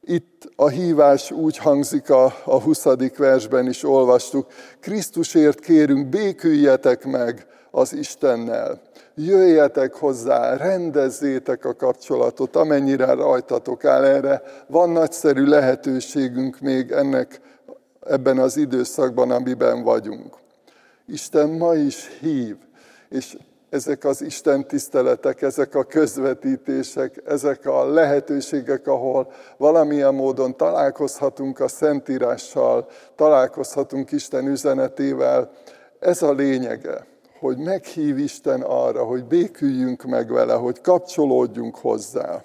Itt 0.00 0.50
a 0.56 0.68
hívás 0.68 1.30
úgy 1.30 1.56
hangzik 1.56 2.10
a, 2.10 2.24
a 2.44 2.60
20. 2.60 2.84
versben 3.16 3.68
is 3.68 3.84
olvastuk, 3.84 4.46
Krisztusért 4.80 5.60
kérünk, 5.60 6.08
béküljetek 6.08 7.04
meg 7.04 7.46
az 7.70 7.92
Istennel. 7.92 8.80
Jöjjetek 9.14 9.94
hozzá, 9.94 10.56
rendezzétek 10.56 11.64
a 11.64 11.74
kapcsolatot, 11.74 12.56
amennyire 12.56 13.12
rajtatok 13.12 13.84
áll 13.84 14.04
erre. 14.04 14.42
Van 14.66 14.90
nagyszerű 14.90 15.44
lehetőségünk 15.44 16.60
még 16.60 16.90
ennek 16.90 17.40
ebben 18.06 18.38
az 18.38 18.56
időszakban, 18.56 19.30
amiben 19.30 19.82
vagyunk. 19.82 20.34
Isten 21.06 21.48
ma 21.48 21.74
is 21.74 22.18
hív, 22.20 22.56
és 23.08 23.36
ezek 23.70 24.04
az 24.04 24.22
Isten 24.22 24.66
tiszteletek, 24.66 25.42
ezek 25.42 25.74
a 25.74 25.84
közvetítések, 25.84 27.22
ezek 27.26 27.66
a 27.66 27.86
lehetőségek, 27.86 28.86
ahol 28.86 29.32
valamilyen 29.56 30.14
módon 30.14 30.56
találkozhatunk 30.56 31.60
a 31.60 31.68
Szentírással, 31.68 32.88
találkozhatunk 33.16 34.12
Isten 34.12 34.46
üzenetével, 34.46 35.50
ez 35.98 36.22
a 36.22 36.32
lényege, 36.32 37.06
hogy 37.40 37.58
meghív 37.58 38.18
Isten 38.18 38.60
arra, 38.62 39.04
hogy 39.04 39.24
béküljünk 39.24 40.02
meg 40.02 40.32
vele, 40.32 40.54
hogy 40.54 40.80
kapcsolódjunk 40.80 41.76
hozzá. 41.76 42.44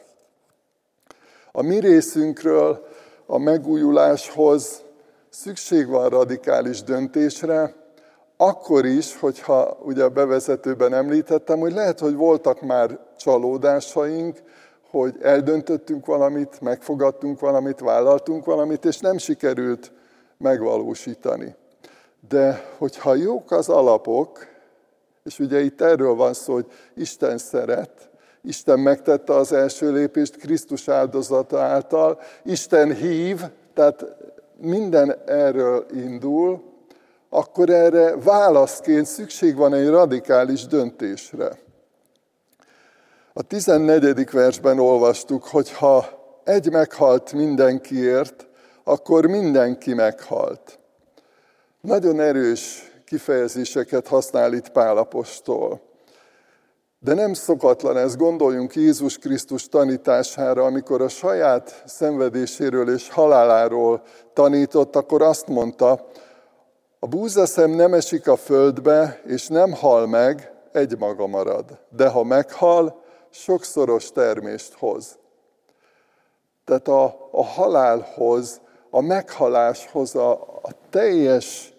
A 1.51 1.61
mi 1.61 1.79
részünkről 1.79 2.87
a 3.25 3.37
megújuláshoz 3.37 4.81
szükség 5.29 5.87
van 5.87 6.09
radikális 6.09 6.83
döntésre, 6.83 7.75
akkor 8.37 8.85
is, 8.85 9.19
hogyha 9.19 9.77
ugye 9.81 10.03
a 10.03 10.09
bevezetőben 10.09 10.93
említettem, 10.93 11.59
hogy 11.59 11.73
lehet, 11.73 11.99
hogy 11.99 12.15
voltak 12.15 12.61
már 12.61 12.99
csalódásaink, 13.17 14.37
hogy 14.89 15.15
eldöntöttünk 15.21 16.05
valamit, 16.05 16.61
megfogadtunk 16.61 17.39
valamit, 17.39 17.79
vállaltunk 17.79 18.45
valamit, 18.45 18.85
és 18.85 18.99
nem 18.99 19.17
sikerült 19.17 19.91
megvalósítani. 20.37 21.55
De 22.29 22.63
hogyha 22.77 23.15
jók 23.15 23.51
az 23.51 23.69
alapok, 23.69 24.52
és 25.23 25.39
ugye 25.39 25.61
itt 25.61 25.81
erről 25.81 26.13
van 26.13 26.33
szó, 26.33 26.53
hogy 26.53 26.65
Isten 26.95 27.37
szeret, 27.37 28.09
Isten 28.41 28.79
megtette 28.79 29.35
az 29.35 29.51
első 29.51 29.91
lépést 29.91 30.35
Krisztus 30.35 30.87
áldozata 30.87 31.61
által, 31.61 32.19
Isten 32.43 32.95
hív, 32.95 33.41
tehát 33.73 34.05
minden 34.57 35.15
erről 35.25 35.85
indul, 35.93 36.63
akkor 37.29 37.69
erre 37.69 38.17
válaszként 38.17 39.05
szükség 39.05 39.55
van 39.55 39.73
egy 39.73 39.87
radikális 39.87 40.65
döntésre. 40.65 41.57
A 43.33 43.41
14. 43.41 44.29
versben 44.31 44.79
olvastuk, 44.79 45.43
hogy 45.43 45.71
ha 45.71 46.05
egy 46.43 46.71
meghalt 46.71 47.33
mindenkiért, 47.33 48.47
akkor 48.83 49.25
mindenki 49.25 49.93
meghalt. 49.93 50.79
Nagyon 51.81 52.19
erős 52.19 52.92
kifejezéseket 53.05 54.07
használ 54.07 54.53
itt 54.53 54.69
Pálapostól. 54.69 55.81
De 56.99 57.13
nem 57.13 57.33
szokatlan 57.33 57.97
ez, 57.97 58.15
gondoljunk 58.15 58.75
Jézus 58.75 59.17
Krisztus 59.17 59.67
tanítására, 59.67 60.63
amikor 60.63 61.01
a 61.01 61.07
saját 61.07 61.83
szenvedéséről 61.85 62.93
és 62.93 63.09
haláláról 63.09 64.01
tanított, 64.33 64.95
akkor 64.95 65.21
azt 65.21 65.47
mondta, 65.47 66.07
a 66.99 67.07
búzaszem 67.07 67.71
nem 67.71 67.93
esik 67.93 68.27
a 68.27 68.35
földbe, 68.35 69.21
és 69.25 69.47
nem 69.47 69.71
hal 69.73 70.07
meg, 70.07 70.51
egy 70.71 70.97
maga 70.97 71.27
marad. 71.27 71.79
De 71.89 72.07
ha 72.07 72.23
meghal, 72.23 73.01
sokszoros 73.29 74.11
termést 74.11 74.73
hoz. 74.73 75.17
Tehát 76.65 76.87
a, 76.87 77.29
a 77.31 77.45
halálhoz, 77.45 78.61
a 78.89 79.01
meghaláshoz, 79.01 80.15
a, 80.15 80.31
a 80.61 80.69
teljes 80.89 81.72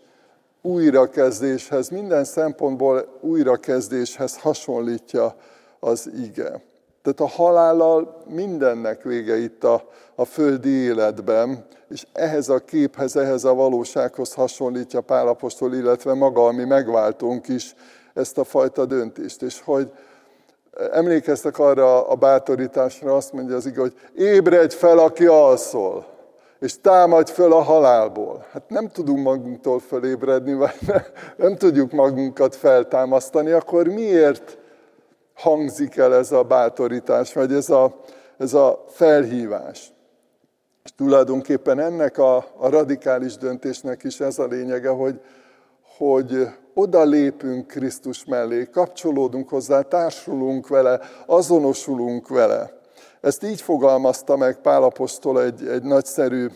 újrakezdéshez, 0.66 1.88
minden 1.88 2.24
szempontból 2.24 3.18
újrakezdéshez 3.20 4.36
hasonlítja 4.38 5.34
az 5.80 6.10
ige. 6.22 6.62
Tehát 7.02 7.20
a 7.20 7.26
halállal 7.26 8.22
mindennek 8.28 9.02
vége 9.02 9.36
itt 9.38 9.64
a, 9.64 9.88
a 10.14 10.24
földi 10.24 10.68
életben, 10.68 11.66
és 11.88 12.06
ehhez 12.12 12.48
a 12.48 12.58
képhez, 12.58 13.16
ehhez 13.16 13.44
a 13.44 13.54
valósághoz 13.54 14.34
hasonlítja 14.34 15.00
Pálapostól, 15.00 15.74
illetve 15.74 16.14
maga, 16.14 16.46
ami 16.46 16.64
megváltunk 16.64 17.48
is 17.48 17.74
ezt 18.14 18.38
a 18.38 18.44
fajta 18.44 18.84
döntést. 18.84 19.42
És 19.42 19.60
hogy 19.64 19.90
emlékeztek 20.92 21.58
arra 21.58 22.08
a 22.08 22.14
bátorításra, 22.14 23.16
azt 23.16 23.32
mondja 23.32 23.56
az 23.56 23.66
ige, 23.66 23.80
hogy 23.80 23.94
ébredj 24.14 24.74
fel, 24.74 24.98
aki 24.98 25.26
alszol 25.26 26.13
és 26.64 26.80
támadj 26.80 27.32
föl 27.32 27.52
a 27.52 27.62
halálból. 27.62 28.46
Hát 28.52 28.68
nem 28.68 28.88
tudunk 28.88 29.18
magunktól 29.18 29.78
fölébredni, 29.78 30.54
vagy 30.54 30.74
ne, 30.86 31.02
nem 31.36 31.56
tudjuk 31.56 31.92
magunkat 31.92 32.56
feltámasztani, 32.56 33.50
akkor 33.50 33.86
miért 33.86 34.58
hangzik 35.34 35.96
el 35.96 36.14
ez 36.14 36.32
a 36.32 36.42
bátorítás, 36.42 37.32
vagy 37.32 37.52
ez 37.52 37.70
a, 37.70 38.00
ez 38.38 38.54
a 38.54 38.84
felhívás? 38.88 39.92
És 40.84 40.94
tulajdonképpen 40.96 41.78
ennek 41.78 42.18
a, 42.18 42.36
a 42.36 42.68
radikális 42.68 43.36
döntésnek 43.36 44.04
is 44.04 44.20
ez 44.20 44.38
a 44.38 44.46
lényege, 44.46 44.88
hogy, 44.88 45.20
hogy 45.96 46.48
oda 46.74 47.04
lépünk 47.04 47.66
Krisztus 47.66 48.24
mellé, 48.24 48.68
kapcsolódunk 48.72 49.48
hozzá, 49.48 49.80
társulunk 49.80 50.68
vele, 50.68 51.00
azonosulunk 51.26 52.28
vele. 52.28 52.82
Ezt 53.24 53.44
így 53.44 53.60
fogalmazta 53.60 54.36
meg 54.36 54.60
Pálapostól 54.60 55.42
egy, 55.42 55.66
egy 55.66 55.82
nagyszerű 55.82 56.46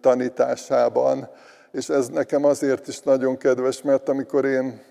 tanításában, 0.00 1.28
és 1.72 1.88
ez 1.88 2.08
nekem 2.08 2.44
azért 2.44 2.88
is 2.88 3.00
nagyon 3.00 3.36
kedves, 3.36 3.82
mert 3.82 4.08
amikor 4.08 4.44
én 4.44 4.82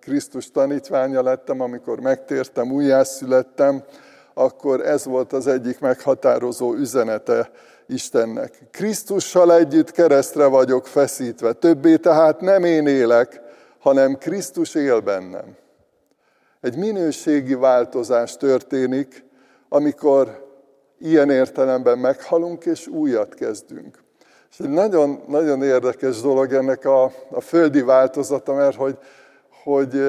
Krisztus 0.00 0.50
tanítványa 0.50 1.22
lettem, 1.22 1.60
amikor 1.60 2.00
megtértem, 2.00 2.72
újjászülettem, 2.72 3.84
akkor 4.34 4.80
ez 4.80 5.04
volt 5.04 5.32
az 5.32 5.46
egyik 5.46 5.80
meghatározó 5.80 6.74
üzenete 6.74 7.50
Istennek. 7.86 8.58
Krisztussal 8.70 9.54
együtt 9.54 9.90
keresztre 9.90 10.46
vagyok 10.46 10.86
feszítve, 10.86 11.52
többé 11.52 11.96
tehát 11.96 12.40
nem 12.40 12.64
én 12.64 12.86
élek, 12.86 13.40
hanem 13.78 14.18
Krisztus 14.18 14.74
él 14.74 15.00
bennem. 15.00 15.56
Egy 16.60 16.76
minőségi 16.76 17.54
változás 17.54 18.36
történik, 18.36 19.28
amikor 19.72 20.48
ilyen 20.98 21.30
értelemben 21.30 21.98
meghalunk, 21.98 22.64
és 22.64 22.86
újat 22.86 23.34
kezdünk. 23.34 23.98
És 24.50 24.58
egy 24.58 24.68
nagyon, 24.68 25.22
nagyon 25.26 25.62
érdekes 25.62 26.20
dolog 26.20 26.52
ennek 26.52 26.84
a, 26.84 27.12
a 27.30 27.40
földi 27.40 27.80
változata, 27.82 28.52
mert 28.52 28.76
hogy, 28.76 28.98
hogy 29.62 30.02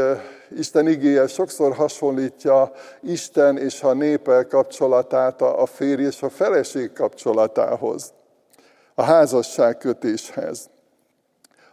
Isten 0.57 0.87
igéje 0.87 1.27
sokszor 1.27 1.73
hasonlítja 1.73 2.71
Isten 3.01 3.57
és 3.57 3.83
a 3.83 3.93
népe 3.93 4.43
kapcsolatát 4.43 5.41
a 5.41 5.65
férj 5.65 6.03
és 6.03 6.21
a 6.21 6.29
feleség 6.29 6.93
kapcsolatához, 6.93 8.13
a 8.95 9.03
házasságkötéshez. 9.03 10.69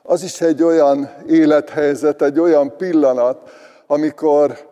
Az 0.02 0.22
is 0.22 0.40
egy 0.40 0.62
olyan 0.62 1.10
élethelyzet, 1.28 2.22
egy 2.22 2.40
olyan 2.40 2.76
pillanat, 2.76 3.50
amikor 3.86 4.67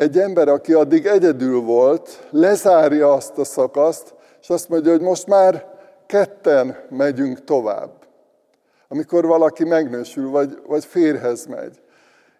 egy 0.00 0.18
ember, 0.18 0.48
aki 0.48 0.72
addig 0.72 1.06
egyedül 1.06 1.60
volt, 1.60 2.26
lezárja 2.30 3.12
azt 3.12 3.38
a 3.38 3.44
szakaszt, 3.44 4.14
és 4.40 4.50
azt 4.50 4.68
mondja, 4.68 4.90
hogy 4.90 5.00
most 5.00 5.26
már 5.26 5.66
ketten 6.06 6.76
megyünk 6.90 7.44
tovább. 7.44 7.90
Amikor 8.88 9.26
valaki 9.26 9.64
megnősül, 9.64 10.30
vagy, 10.30 10.58
vagy 10.66 10.84
férhez 10.84 11.46
megy. 11.46 11.80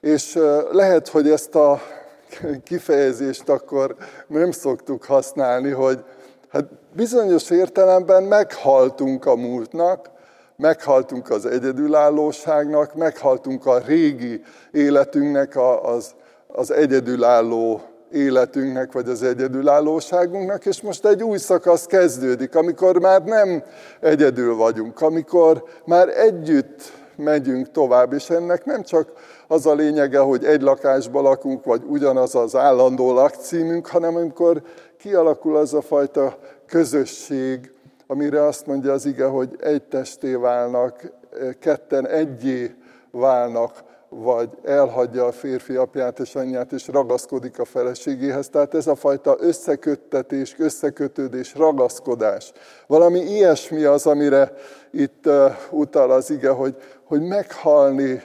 És 0.01 0.39
lehet, 0.71 1.09
hogy 1.09 1.31
ezt 1.31 1.55
a 1.55 1.81
kifejezést 2.65 3.49
akkor 3.49 3.97
nem 4.27 4.51
szoktuk 4.51 5.05
használni, 5.05 5.71
hogy 5.71 6.05
hát 6.49 6.65
bizonyos 6.93 7.51
értelemben 7.51 8.23
meghaltunk 8.23 9.27
a 9.27 9.37
múltnak, 9.37 10.11
meghaltunk 10.57 11.31
az 11.31 11.47
egyedülállóságnak, 11.47 12.95
meghaltunk 12.95 13.67
a 13.67 13.79
régi 13.79 14.43
életünknek 14.73 15.57
az 15.83 16.15
az 16.61 16.71
egyedülálló 16.71 17.81
életünknek, 18.11 18.93
vagy 18.93 19.09
az 19.09 19.23
egyedülállóságunknak, 19.23 20.67
és 20.67 20.81
most 20.81 21.07
egy 21.07 21.23
új 21.23 21.39
szakasz 21.39 21.87
kezdődik, 21.87 22.55
amikor 22.55 23.01
már 23.01 23.23
nem 23.23 23.63
egyedül 24.01 24.57
vagyunk, 24.57 25.01
amikor 25.01 25.65
már 25.85 26.09
együtt 26.09 26.93
megyünk 27.17 27.71
tovább, 27.71 28.13
és 28.13 28.31
ennek 28.31 28.65
nem 28.65 28.83
csak 28.83 29.13
az 29.49 29.67
a 29.67 29.75
lényege, 29.75 30.19
hogy 30.19 30.45
egy 30.45 30.63
lakásban 30.63 31.23
lakunk, 31.23 31.65
vagy 31.65 31.83
ugyanaz 31.87 32.35
az 32.35 32.57
állandó 32.57 33.13
lakcímünk, 33.13 33.87
hanem 33.87 34.17
amikor 34.17 34.63
kialakul 34.99 35.57
az 35.57 35.75
a 35.75 35.83
fajta 35.83 36.39
közösség, 36.67 37.73
amire 38.07 38.47
azt 38.47 38.67
mondja 38.67 38.93
az 38.93 39.07
ige, 39.07 39.25
hogy 39.25 39.57
egy 39.61 39.83
testé 39.83 40.35
válnak, 40.35 41.13
ketten 41.61 42.09
egyé 42.09 42.75
válnak, 43.11 43.89
vagy 44.11 44.49
elhagyja 44.65 45.27
a 45.27 45.33
férfi 45.33 45.75
apját 45.75 46.19
és 46.19 46.35
anyját, 46.35 46.73
és 46.73 46.89
ragaszkodik 46.89 47.59
a 47.59 47.65
feleségéhez. 47.65 48.49
Tehát 48.49 48.75
ez 48.75 48.87
a 48.87 48.95
fajta 48.95 49.37
összeköttetés, 49.39 50.55
összekötődés, 50.59 51.55
ragaszkodás. 51.55 52.53
Valami 52.87 53.21
ilyesmi 53.21 53.85
az, 53.85 54.07
amire 54.07 54.53
itt 54.91 55.29
utal 55.71 56.11
az 56.11 56.31
ige, 56.31 56.49
hogy, 56.49 56.77
hogy 57.05 57.23
meghalni 57.23 58.23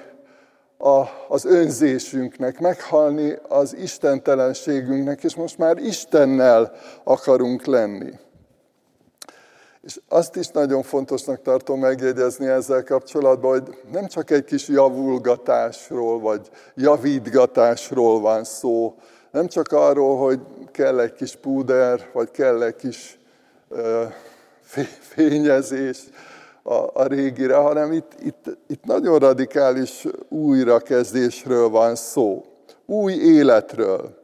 a, 0.78 1.04
az 1.28 1.46
önzésünknek, 1.46 2.60
meghalni 2.60 3.38
az 3.48 3.76
istentelenségünknek, 3.76 5.24
és 5.24 5.36
most 5.36 5.58
már 5.58 5.78
Istennel 5.78 6.72
akarunk 7.04 7.66
lenni. 7.66 8.12
És 9.86 10.00
azt 10.10 10.36
is 10.36 10.48
nagyon 10.48 10.84
fontosnak 10.84 11.42
tartom 11.42 11.80
megjegyezni 11.80 12.48
ezzel 12.48 12.84
kapcsolatban, 12.84 13.52
hogy 13.52 13.78
nem 13.92 14.08
csak 14.08 14.30
egy 14.30 14.44
kis 14.44 14.68
javulgatásról, 14.68 16.20
vagy 16.20 16.50
javítgatásról 16.76 18.20
van 18.20 18.44
szó, 18.44 18.96
nem 19.32 19.48
csak 19.48 19.72
arról, 19.72 20.18
hogy 20.18 20.40
kell 20.72 21.00
egy 21.00 21.14
kis 21.14 21.36
púder, 21.36 22.10
vagy 22.14 22.32
kell 22.32 22.64
egy 22.64 22.76
kis 22.76 23.20
ö, 23.70 24.04
fényezés 25.00 26.00
a, 26.64 26.74
a 26.74 27.08
régire, 27.08 27.56
hanem 27.56 27.92
itt, 27.92 28.12
itt, 28.20 28.46
itt 28.68 28.84
nagyon 28.84 29.20
radikális 29.20 30.08
újrakezdésről 30.30 31.70
van 31.70 31.96
szó. 31.96 32.46
Új 32.86 33.14
életről. 33.14 34.24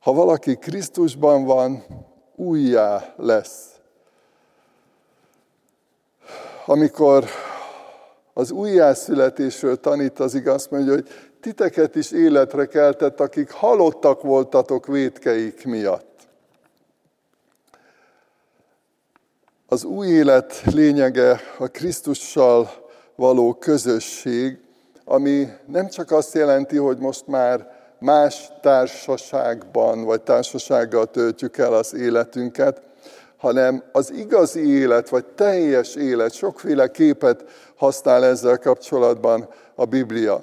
Ha 0.00 0.12
valaki 0.12 0.56
Krisztusban 0.56 1.44
van, 1.44 1.84
újjá 2.36 3.14
lesz 3.16 3.69
amikor 6.70 7.24
az 8.32 8.50
újjászületésről 8.50 9.80
tanít 9.80 10.18
az 10.20 10.34
igaz, 10.34 10.66
mondja, 10.66 10.92
hogy 10.92 11.08
titeket 11.40 11.94
is 11.94 12.10
életre 12.10 12.66
keltett, 12.66 13.20
akik 13.20 13.50
halottak 13.50 14.22
voltatok 14.22 14.86
védkeik 14.86 15.64
miatt. 15.64 16.28
Az 19.66 19.84
új 19.84 20.06
élet 20.06 20.62
lényege 20.72 21.40
a 21.58 21.66
Krisztussal 21.66 22.70
való 23.14 23.54
közösség, 23.54 24.58
ami 25.04 25.48
nem 25.66 25.88
csak 25.88 26.10
azt 26.10 26.34
jelenti, 26.34 26.76
hogy 26.76 26.98
most 26.98 27.26
már 27.26 27.78
más 27.98 28.48
társaságban 28.62 30.04
vagy 30.04 30.22
társasággal 30.22 31.06
töltjük 31.06 31.58
el 31.58 31.74
az 31.74 31.94
életünket, 31.94 32.82
hanem 33.40 33.82
az 33.92 34.12
igazi 34.12 34.78
élet, 34.78 35.08
vagy 35.08 35.24
teljes 35.24 35.94
élet, 35.94 36.32
sokféle 36.32 36.90
képet 36.90 37.44
használ 37.76 38.24
ezzel 38.24 38.58
kapcsolatban 38.58 39.48
a 39.74 39.84
Biblia. 39.84 40.40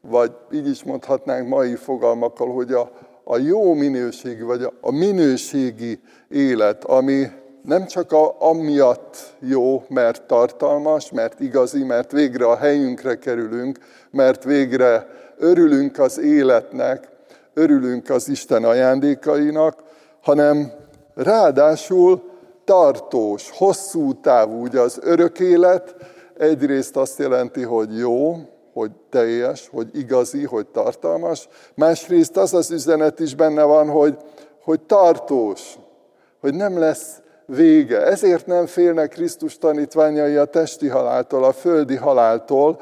Vagy 0.00 0.32
így 0.52 0.68
is 0.68 0.84
mondhatnánk 0.84 1.48
mai 1.48 1.74
fogalmakkal, 1.74 2.52
hogy 2.52 2.72
a, 2.72 2.90
a 3.24 3.38
jó 3.38 3.74
minőségi, 3.74 4.42
vagy 4.42 4.68
a, 4.80 4.90
minőségi 4.90 6.00
élet, 6.28 6.84
ami 6.84 7.26
nem 7.62 7.86
csak 7.86 8.12
a, 8.12 8.36
amiatt 8.38 9.16
jó, 9.38 9.84
mert 9.88 10.22
tartalmas, 10.22 11.10
mert 11.10 11.40
igazi, 11.40 11.84
mert 11.84 12.12
végre 12.12 12.46
a 12.46 12.56
helyünkre 12.56 13.18
kerülünk, 13.18 13.78
mert 14.10 14.44
végre 14.44 15.06
örülünk 15.38 15.98
az 15.98 16.18
életnek, 16.18 17.08
örülünk 17.54 18.10
az 18.10 18.28
Isten 18.28 18.64
ajándékainak, 18.64 19.82
hanem 20.22 20.72
Ráadásul 21.16 22.22
tartós, 22.64 23.50
hosszú 23.50 24.20
távú, 24.20 24.62
ugye 24.62 24.80
az 24.80 24.98
örök 25.02 25.40
élet 25.40 25.94
egyrészt 26.38 26.96
azt 26.96 27.18
jelenti, 27.18 27.62
hogy 27.62 27.98
jó, 27.98 28.36
hogy 28.72 28.90
teljes, 29.10 29.68
hogy 29.68 29.88
igazi, 29.92 30.44
hogy 30.44 30.66
tartalmas, 30.66 31.48
másrészt 31.74 32.36
az 32.36 32.54
az 32.54 32.70
üzenet 32.70 33.20
is 33.20 33.34
benne 33.34 33.62
van, 33.62 33.88
hogy, 33.88 34.16
hogy 34.62 34.80
tartós, 34.80 35.78
hogy 36.40 36.54
nem 36.54 36.78
lesz 36.78 37.22
vége. 37.46 38.02
Ezért 38.02 38.46
nem 38.46 38.66
félnek 38.66 39.10
Krisztus 39.10 39.58
tanítványai 39.58 40.36
a 40.36 40.44
testi 40.44 40.88
haláltól, 40.88 41.44
a 41.44 41.52
földi 41.52 41.96
haláltól, 41.96 42.80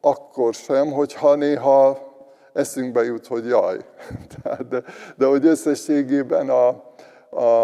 akkor 0.00 0.54
sem, 0.54 0.92
hogyha 0.92 1.34
néha 1.34 1.98
eszünkbe 2.52 3.04
jut, 3.04 3.26
hogy 3.26 3.46
jaj. 3.46 3.76
de, 4.70 4.82
de 5.16 5.26
hogy 5.26 5.46
összességében 5.46 6.48
a, 6.48 6.87
a, 7.30 7.62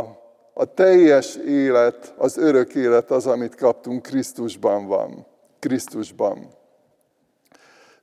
a 0.55 0.65
teljes 0.75 1.37
élet, 1.37 2.15
az 2.17 2.37
örök 2.37 2.75
élet 2.75 3.11
az, 3.11 3.27
amit 3.27 3.55
kaptunk, 3.55 4.03
Krisztusban 4.03 4.87
van. 4.87 5.27
Krisztusban. 5.59 6.49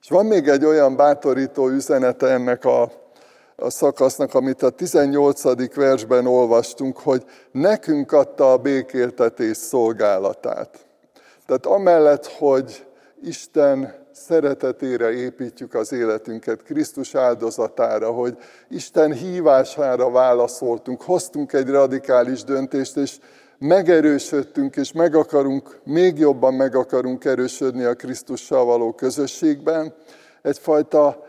És 0.01 0.09
van 0.09 0.25
még 0.25 0.47
egy 0.47 0.65
olyan 0.65 0.95
bátorító 0.95 1.67
üzenete 1.67 2.27
ennek 2.27 2.65
a, 2.65 2.91
a 3.55 3.69
szakasznak, 3.69 4.33
amit 4.33 4.61
a 4.61 4.69
18. 4.69 5.73
versben 5.75 6.27
olvastunk, 6.27 6.97
hogy 6.97 7.25
nekünk 7.51 8.11
adta 8.11 8.51
a 8.51 8.57
békéltetés 8.57 9.57
szolgálatát. 9.57 10.85
Tehát 11.45 11.65
amellett, 11.65 12.25
hogy 12.25 12.85
Isten 13.21 14.00
szeretetére 14.11 15.11
építjük 15.11 15.73
az 15.73 15.91
életünket, 15.91 16.63
Krisztus 16.63 17.15
áldozatára, 17.15 18.11
hogy 18.11 18.37
Isten 18.69 19.13
hívására 19.13 20.11
válaszoltunk, 20.11 21.01
hoztunk 21.01 21.53
egy 21.53 21.69
radikális 21.69 22.43
döntést, 22.43 22.97
és 22.97 23.17
megerősödtünk, 23.57 24.75
és 24.75 24.91
meg 24.91 25.15
akarunk, 25.15 25.79
még 25.83 26.17
jobban 26.17 26.53
meg 26.53 26.75
akarunk 26.75 27.25
erősödni 27.25 27.83
a 27.83 27.93
Krisztussal 27.93 28.65
való 28.65 28.93
közösségben, 28.93 29.93
egyfajta, 30.41 31.25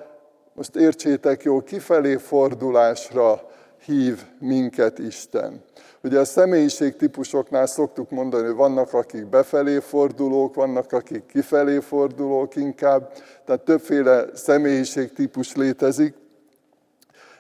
most 0.55 0.77
értsétek 0.77 1.42
jól, 1.42 1.62
kifelé 1.62 2.16
fordulásra 2.16 3.51
hív 3.85 4.23
minket 4.38 4.99
Isten. 4.99 5.62
Ugye 6.05 6.19
a 6.19 6.25
személyiség 6.25 6.97
típusoknál 6.97 7.67
szoktuk 7.67 8.11
mondani, 8.11 8.47
hogy 8.47 8.55
vannak, 8.55 8.93
akik 8.93 9.27
befelé 9.27 9.79
fordulók, 9.79 10.55
vannak, 10.55 10.93
akik 10.93 11.27
kifelé 11.27 11.79
fordulók 11.79 12.57
inkább, 12.57 13.12
tehát 13.45 13.65
többféle 13.65 14.25
személyiség 14.35 15.12
típus 15.12 15.55
létezik, 15.55 16.15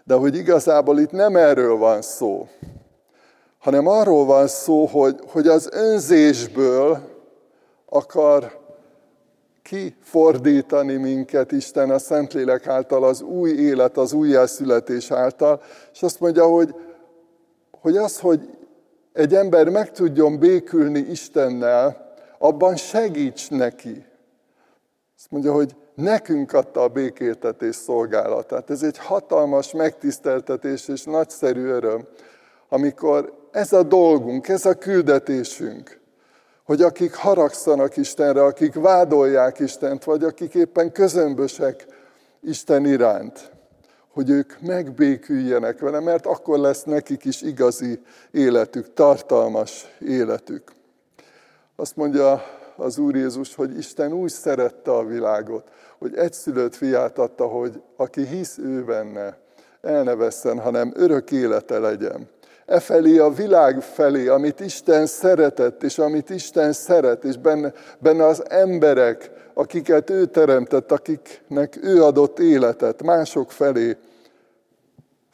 de 0.04 0.14
hogy 0.14 0.36
igazából 0.36 0.98
itt 0.98 1.10
nem 1.10 1.36
erről 1.36 1.76
van 1.76 2.02
szó, 2.02 2.48
hanem 3.58 3.86
arról 3.86 4.24
van 4.24 4.46
szó, 4.46 4.86
hogy, 4.86 5.20
hogy 5.26 5.46
az 5.46 5.68
önzésből 5.72 6.98
akar 7.88 8.60
kifordítani 9.62 10.96
minket 10.96 11.52
Isten 11.52 11.90
a 11.90 11.98
Szentlélek 11.98 12.66
által, 12.66 13.04
az 13.04 13.20
új 13.20 13.50
élet, 13.50 13.96
az 13.96 14.12
újjászületés 14.12 15.10
által, 15.10 15.62
és 15.92 16.02
azt 16.02 16.20
mondja, 16.20 16.46
hogy, 16.46 16.74
hogy 17.82 17.96
az, 17.96 18.20
hogy 18.20 18.58
egy 19.12 19.34
ember 19.34 19.68
meg 19.68 19.90
tudjon 19.90 20.38
békülni 20.38 20.98
Istennel, 20.98 22.14
abban 22.38 22.76
segíts 22.76 23.50
neki. 23.50 24.04
Azt 25.16 25.30
mondja, 25.30 25.52
hogy 25.52 25.76
nekünk 25.94 26.52
adta 26.52 26.82
a 26.82 26.88
békéltetés 26.88 27.74
szolgálatát. 27.76 28.70
Ez 28.70 28.82
egy 28.82 28.98
hatalmas 28.98 29.72
megtiszteltetés 29.72 30.88
és 30.88 31.04
nagyszerű 31.04 31.64
öröm, 31.66 32.06
amikor 32.68 33.48
ez 33.50 33.72
a 33.72 33.82
dolgunk, 33.82 34.48
ez 34.48 34.64
a 34.64 34.74
küldetésünk, 34.74 36.00
hogy 36.64 36.82
akik 36.82 37.14
haragszanak 37.14 37.96
Istenre, 37.96 38.44
akik 38.44 38.74
vádolják 38.74 39.58
Istent, 39.58 40.04
vagy 40.04 40.24
akik 40.24 40.54
éppen 40.54 40.92
közömbösek 40.92 41.86
Isten 42.40 42.86
iránt, 42.86 43.50
hogy 44.12 44.30
ők 44.30 44.60
megbéküljenek 44.60 45.80
vele, 45.80 46.00
mert 46.00 46.26
akkor 46.26 46.58
lesz 46.58 46.82
nekik 46.82 47.24
is 47.24 47.42
igazi 47.42 48.00
életük, 48.30 48.94
tartalmas 48.94 49.86
életük. 50.00 50.72
Azt 51.76 51.96
mondja 51.96 52.42
az 52.76 52.98
Úr 52.98 53.16
Jézus, 53.16 53.54
hogy 53.54 53.76
Isten 53.76 54.12
úgy 54.12 54.30
szerette 54.30 54.90
a 54.90 55.04
világot, 55.04 55.68
hogy 55.98 56.16
egyszülött 56.16 56.74
fiát 56.74 57.18
adta, 57.18 57.46
hogy 57.46 57.82
aki 57.96 58.26
hisz 58.26 58.58
ő 58.58 58.84
benne, 58.84 59.38
el 59.80 60.02
ne 60.02 60.14
vesszen, 60.14 60.58
hanem 60.58 60.92
örök 60.94 61.30
élete 61.30 61.78
legyen. 61.78 62.28
E 62.72 62.80
felé 62.80 63.18
a 63.18 63.30
világ 63.30 63.82
felé, 63.82 64.26
amit 64.26 64.60
Isten 64.60 65.06
szeretett, 65.06 65.82
és 65.82 65.98
amit 65.98 66.30
Isten 66.30 66.72
szeret, 66.72 67.24
és 67.24 67.36
benne, 67.36 67.72
benne 67.98 68.26
az 68.26 68.50
emberek, 68.50 69.30
akiket 69.54 70.10
ő 70.10 70.26
teremtett, 70.26 70.92
akiknek 70.92 71.78
ő 71.82 72.04
adott 72.04 72.38
életet, 72.38 73.02
mások 73.02 73.50
felé 73.50 73.96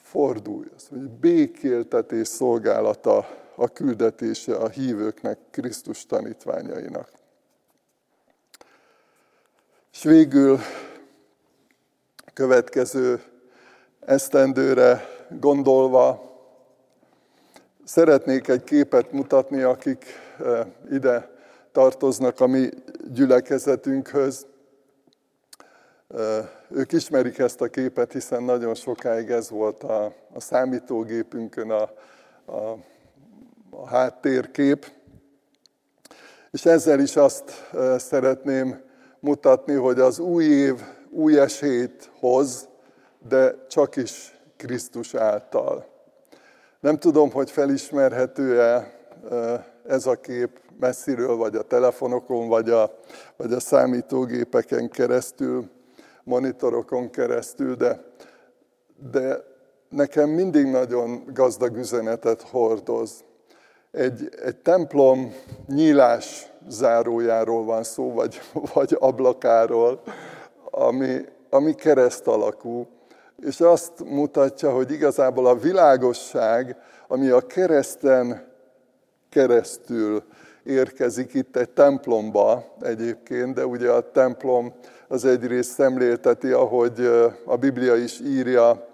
fordulj. 0.03 0.67
Az, 0.77 0.89
hogy 0.89 1.09
békéltetés 1.09 2.29
szolgálata 2.29 3.29
a 3.55 3.69
küldetése 3.69 4.57
a 4.57 4.69
hívőknek, 4.69 5.39
Krisztus 5.51 6.07
tanítványainak. 6.07 7.09
És 9.93 10.03
végül 10.03 10.59
következő 12.35 13.23
esztendőre 14.01 15.05
gondolva 15.41 16.28
szeretnék 17.89 18.49
egy 18.49 18.65
képet 18.65 19.13
mutatni, 19.13 19.63
akik 19.63 20.05
eh, 20.39 20.67
ide 20.91 21.31
tartoznak 21.73 22.41
a 22.41 22.47
mi 22.47 22.69
gyülekezetünkhöz. 23.13 24.47
Ők 26.71 26.93
ismerik 26.93 27.39
ezt 27.39 27.61
a 27.61 27.69
képet, 27.69 28.13
hiszen 28.13 28.43
nagyon 28.43 28.75
sokáig 28.75 29.31
ez 29.31 29.51
volt 29.51 29.83
a, 29.83 30.05
a 30.33 30.41
számítógépünkön 30.41 31.71
a, 31.71 31.91
a, 32.53 32.79
a 33.71 33.87
háttérkép. 33.87 34.93
És 36.51 36.65
ezzel 36.65 37.01
is 37.01 37.17
azt 37.17 37.53
szeretném 37.97 38.81
mutatni, 39.21 39.75
hogy 39.75 40.01
az 40.01 40.19
új 40.19 40.45
év 40.45 40.81
új 41.11 41.39
esélyt 41.39 42.11
hoz, 42.19 42.69
de 43.29 43.67
csak 43.69 43.97
is 43.97 44.39
Krisztus 44.57 45.15
által. 45.15 45.88
Nem 46.81 46.99
tudom, 46.99 47.31
hogy 47.31 47.51
felismerhető-e 47.51 48.93
ez 49.87 50.07
a 50.07 50.15
kép 50.15 50.61
messziről, 50.81 51.37
vagy 51.37 51.57
a 51.57 51.63
telefonokon, 51.63 52.49
vagy 52.49 52.71
a, 52.71 52.99
vagy 53.37 53.53
a 53.53 53.61
számítógépeken 53.61 54.89
keresztül, 54.89 55.71
monitorokon 56.25 57.11
keresztül, 57.11 57.75
de, 57.75 58.05
de 59.11 59.45
nekem 59.89 60.29
mindig 60.29 60.67
nagyon 60.67 61.23
gazdag 61.33 61.77
üzenetet 61.77 62.43
hordoz. 62.43 63.25
Egy, 63.91 64.29
egy 64.45 64.57
templom 64.57 65.35
nyílás 65.67 66.53
zárójáról 66.69 67.65
van 67.65 67.83
szó, 67.83 68.13
vagy, 68.13 68.41
vagy 68.75 68.97
ablakáról, 68.99 70.03
ami, 70.71 71.25
ami 71.51 71.75
kereszt 71.75 72.27
alakú, 72.27 72.87
és 73.43 73.61
azt 73.61 73.93
mutatja, 74.05 74.71
hogy 74.71 74.91
igazából 74.91 75.47
a 75.47 75.59
világosság, 75.59 76.77
ami 77.09 77.29
a 77.29 77.41
kereszten 77.41 78.47
keresztül 79.29 80.23
érkezik 80.65 81.35
itt 81.35 81.57
egy 81.57 81.71
templomba 81.71 82.65
egyébként, 82.81 83.55
de 83.55 83.67
ugye 83.67 83.91
a 83.91 84.11
templom 84.11 84.73
az 85.09 85.25
egyrészt 85.25 85.71
szemlélteti, 85.71 86.51
ahogy 86.51 87.11
a 87.45 87.57
Biblia 87.57 87.97
is 87.97 88.21
írja, 88.21 88.87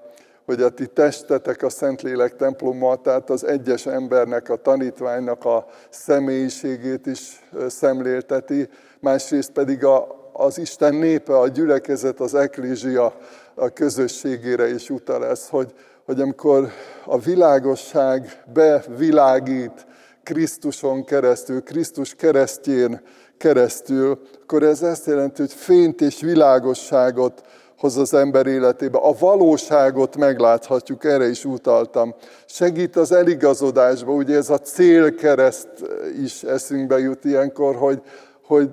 hogy 0.44 0.62
a 0.62 0.68
ti 0.68 0.86
testetek 0.86 1.62
a 1.62 1.68
Szentlélek 1.68 2.36
temploma, 2.36 2.96
tehát 2.96 3.30
az 3.30 3.46
egyes 3.46 3.86
embernek, 3.86 4.48
a 4.48 4.56
tanítványnak 4.56 5.44
a 5.44 5.66
személyiségét 5.90 7.06
is 7.06 7.48
szemlélteti, 7.68 8.68
másrészt 9.00 9.50
pedig 9.50 9.84
a, 9.84 10.28
az 10.32 10.58
Isten 10.58 10.94
népe, 10.94 11.38
a 11.38 11.48
gyülekezet, 11.48 12.20
az 12.20 12.34
eklézsia 12.34 13.16
a 13.54 13.68
közösségére 13.68 14.68
is 14.68 14.90
utal 14.90 15.26
ez, 15.26 15.48
hogy, 15.48 15.74
hogy 16.04 16.20
amikor 16.20 16.68
a 17.04 17.18
világosság 17.18 18.42
bevilágít 18.52 19.86
Krisztuson 20.22 21.04
keresztül, 21.04 21.62
Krisztus 21.62 22.14
keresztjén 22.14 23.00
keresztül, 23.36 24.20
akkor 24.42 24.62
ez 24.62 24.82
azt 24.82 25.06
jelenti, 25.06 25.40
hogy 25.40 25.52
fényt 25.52 26.00
és 26.00 26.20
világosságot 26.20 27.42
hoz 27.78 27.96
az 27.96 28.14
ember 28.14 28.46
életébe. 28.46 28.98
A 28.98 29.14
valóságot 29.18 30.16
megláthatjuk, 30.16 31.04
erre 31.04 31.28
is 31.28 31.44
utaltam. 31.44 32.14
Segít 32.46 32.96
az 32.96 33.12
eligazodásba, 33.12 34.12
ugye 34.12 34.36
ez 34.36 34.50
a 34.50 34.58
célkereszt 34.58 35.68
is 36.22 36.42
eszünkbe 36.42 36.98
jut 36.98 37.24
ilyenkor, 37.24 37.74
hogy, 37.74 38.02
hogy 38.46 38.70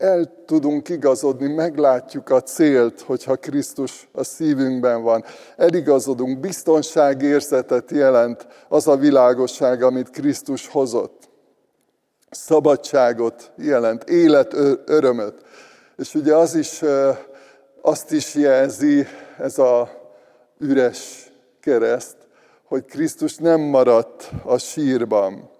el 0.00 0.44
tudunk 0.46 0.88
igazodni, 0.88 1.54
meglátjuk 1.54 2.30
a 2.30 2.40
célt, 2.40 3.00
hogyha 3.00 3.36
Krisztus 3.36 4.08
a 4.12 4.24
szívünkben 4.24 5.02
van. 5.02 5.24
Eligazodunk, 5.56 6.40
biztonságérzetet 6.40 7.90
jelent 7.90 8.46
az 8.68 8.88
a 8.88 8.96
világosság, 8.96 9.82
amit 9.82 10.10
Krisztus 10.10 10.66
hozott. 10.66 11.28
Szabadságot 12.30 13.52
jelent, 13.56 14.02
élet 14.02 14.54
örömöt. 14.84 15.44
És 15.96 16.14
ugye 16.14 16.36
az 16.36 16.54
is, 16.54 16.82
azt 17.82 18.12
is 18.12 18.34
jelzi 18.34 19.06
ez 19.38 19.58
a 19.58 19.90
üres 20.58 21.32
kereszt, 21.60 22.16
hogy 22.64 22.84
Krisztus 22.84 23.36
nem 23.36 23.60
maradt 23.60 24.30
a 24.44 24.58
sírban. 24.58 25.50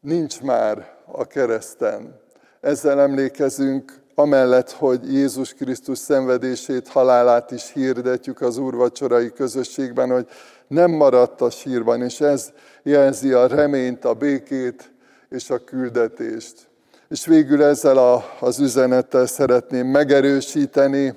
nincs 0.00 0.40
már 0.40 0.96
a 1.06 1.26
kereszten. 1.26 2.22
Ezzel 2.64 3.00
emlékezünk 3.00 3.92
amellett, 4.14 4.70
hogy 4.70 5.12
Jézus 5.12 5.54
Krisztus 5.54 5.98
szenvedését, 5.98 6.88
halálát 6.88 7.50
is 7.50 7.72
hirdetjük 7.72 8.40
az 8.40 8.56
úrvacsorai 8.56 9.32
közösségben, 9.32 10.10
hogy 10.10 10.26
nem 10.66 10.90
maradt 10.90 11.40
a 11.40 11.50
sírban, 11.50 12.02
és 12.02 12.20
ez 12.20 12.52
jelzi 12.82 13.32
a 13.32 13.46
reményt, 13.46 14.04
a 14.04 14.14
békét 14.14 14.92
és 15.28 15.50
a 15.50 15.64
küldetést. 15.64 16.68
És 17.08 17.26
végül 17.26 17.62
ezzel 17.62 17.98
a, 17.98 18.24
az 18.40 18.58
üzenettel 18.58 19.26
szeretném 19.26 19.86
megerősíteni 19.86 21.14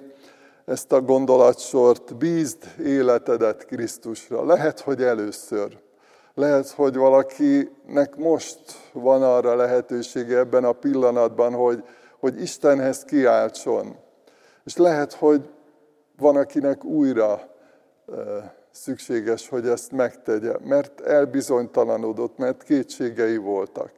ezt 0.65 0.91
a 0.91 1.01
gondolatsort, 1.01 2.15
bízd 2.15 2.57
életedet 2.85 3.65
Krisztusra. 3.65 4.45
Lehet, 4.45 4.79
hogy 4.79 5.01
először. 5.01 5.77
Lehet, 6.37 6.69
hogy 6.69 6.95
valakinek 6.95 8.15
most 8.15 8.59
van 8.93 9.23
arra 9.23 9.55
lehetősége 9.55 10.37
ebben 10.37 10.63
a 10.63 10.71
pillanatban, 10.71 11.53
hogy, 11.53 11.83
hogy 12.19 12.41
Istenhez 12.41 13.03
kiáltson. 13.03 13.95
És 14.63 14.77
lehet, 14.77 15.13
hogy 15.13 15.49
van, 16.17 16.35
akinek 16.35 16.83
újra 16.83 17.49
szükséges, 18.71 19.49
hogy 19.49 19.67
ezt 19.67 19.91
megtegye, 19.91 20.57
mert 20.63 21.01
elbizonytalanodott, 21.01 22.37
mert 22.37 22.63
kétségei 22.63 23.37
voltak. 23.37 23.91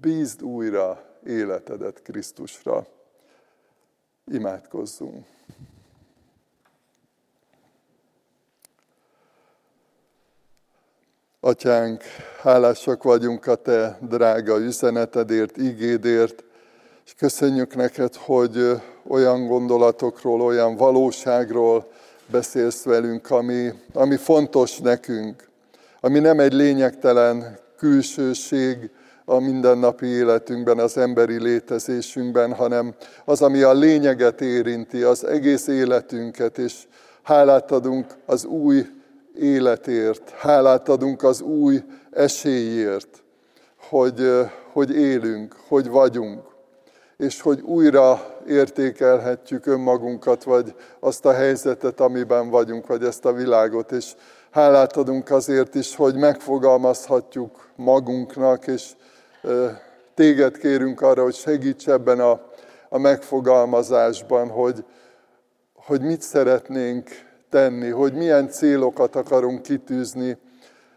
Bízd 0.00 0.42
újra 0.42 1.04
életedet 1.24 2.02
Krisztusra. 2.02 2.86
Imádkozzunk. 4.26 5.26
Atyánk, 11.48 12.02
hálásak 12.42 13.02
vagyunk 13.02 13.46
a 13.46 13.54
Te 13.54 13.98
drága 14.00 14.58
üzenetedért, 14.58 15.56
igédért, 15.56 16.44
és 17.06 17.14
köszönjük 17.18 17.76
neked, 17.76 18.14
hogy 18.14 18.80
olyan 19.06 19.46
gondolatokról, 19.46 20.40
olyan 20.40 20.76
valóságról 20.76 21.90
beszélsz 22.30 22.82
velünk, 22.82 23.30
ami, 23.30 23.72
ami 23.92 24.16
fontos 24.16 24.78
nekünk, 24.78 25.48
ami 26.00 26.18
nem 26.18 26.40
egy 26.40 26.52
lényegtelen 26.52 27.58
külsőség 27.76 28.90
a 29.24 29.38
mindennapi 29.38 30.06
életünkben, 30.06 30.78
az 30.78 30.96
emberi 30.96 31.42
létezésünkben, 31.42 32.54
hanem 32.54 32.94
az, 33.24 33.42
ami 33.42 33.62
a 33.62 33.72
lényeget 33.72 34.40
érinti, 34.40 35.02
az 35.02 35.24
egész 35.24 35.66
életünket, 35.66 36.58
és 36.58 36.74
hálát 37.22 37.70
adunk 37.70 38.06
az 38.26 38.44
új 38.44 38.86
életért, 39.38 40.30
hálát 40.30 40.88
adunk 40.88 41.22
az 41.22 41.40
új 41.40 41.82
esélyért, 42.10 43.22
hogy, 43.88 44.46
hogy 44.72 44.96
élünk, 44.96 45.56
hogy 45.68 45.88
vagyunk, 45.88 46.42
és 47.16 47.40
hogy 47.40 47.60
újra 47.60 48.36
értékelhetjük 48.46 49.66
önmagunkat, 49.66 50.44
vagy 50.44 50.74
azt 51.00 51.24
a 51.24 51.32
helyzetet, 51.32 52.00
amiben 52.00 52.50
vagyunk, 52.50 52.86
vagy 52.86 53.04
ezt 53.04 53.24
a 53.24 53.32
világot, 53.32 53.92
és 53.92 54.14
hálát 54.50 54.96
adunk 54.96 55.30
azért 55.30 55.74
is, 55.74 55.96
hogy 55.96 56.14
megfogalmazhatjuk 56.14 57.70
magunknak, 57.76 58.66
és 58.66 58.92
téged 60.14 60.58
kérünk 60.58 61.00
arra, 61.00 61.22
hogy 61.22 61.34
segíts 61.34 61.88
ebben 61.88 62.20
a, 62.20 62.40
a 62.88 62.98
megfogalmazásban, 62.98 64.48
hogy, 64.48 64.84
hogy 65.74 66.00
mit 66.00 66.22
szeretnénk 66.22 67.27
tenni, 67.50 67.88
hogy 67.88 68.12
milyen 68.12 68.48
célokat 68.48 69.16
akarunk 69.16 69.62
kitűzni, 69.62 70.38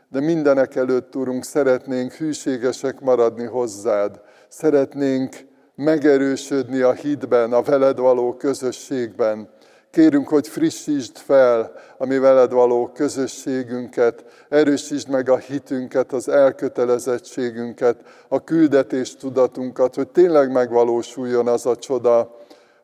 de 0.09 0.19
mindenek 0.19 0.75
előtt, 0.75 1.15
Urunk, 1.15 1.43
szeretnénk 1.43 2.11
hűségesek 2.11 2.99
maradni 2.99 3.45
hozzád. 3.45 4.21
Szeretnénk 4.47 5.35
megerősödni 5.75 6.81
a 6.81 6.91
hitben, 6.91 7.53
a 7.53 7.61
veled 7.61 7.97
való 7.97 8.33
közösségben. 8.33 9.49
Kérünk, 9.91 10.27
hogy 10.27 10.47
frissítsd 10.47 11.17
fel 11.17 11.71
a 11.97 12.05
mi 12.05 12.17
veled 12.17 12.51
való 12.51 12.91
közösségünket, 12.93 14.23
erősítsd 14.49 15.09
meg 15.09 15.29
a 15.29 15.37
hitünket, 15.37 16.13
az 16.13 16.29
elkötelezettségünket, 16.29 17.97
a 18.27 18.43
küldetés 18.43 19.15
tudatunkat, 19.15 19.95
hogy 19.95 20.07
tényleg 20.07 20.51
megvalósuljon 20.51 21.47
az 21.47 21.65
a 21.65 21.75
csoda, 21.75 22.35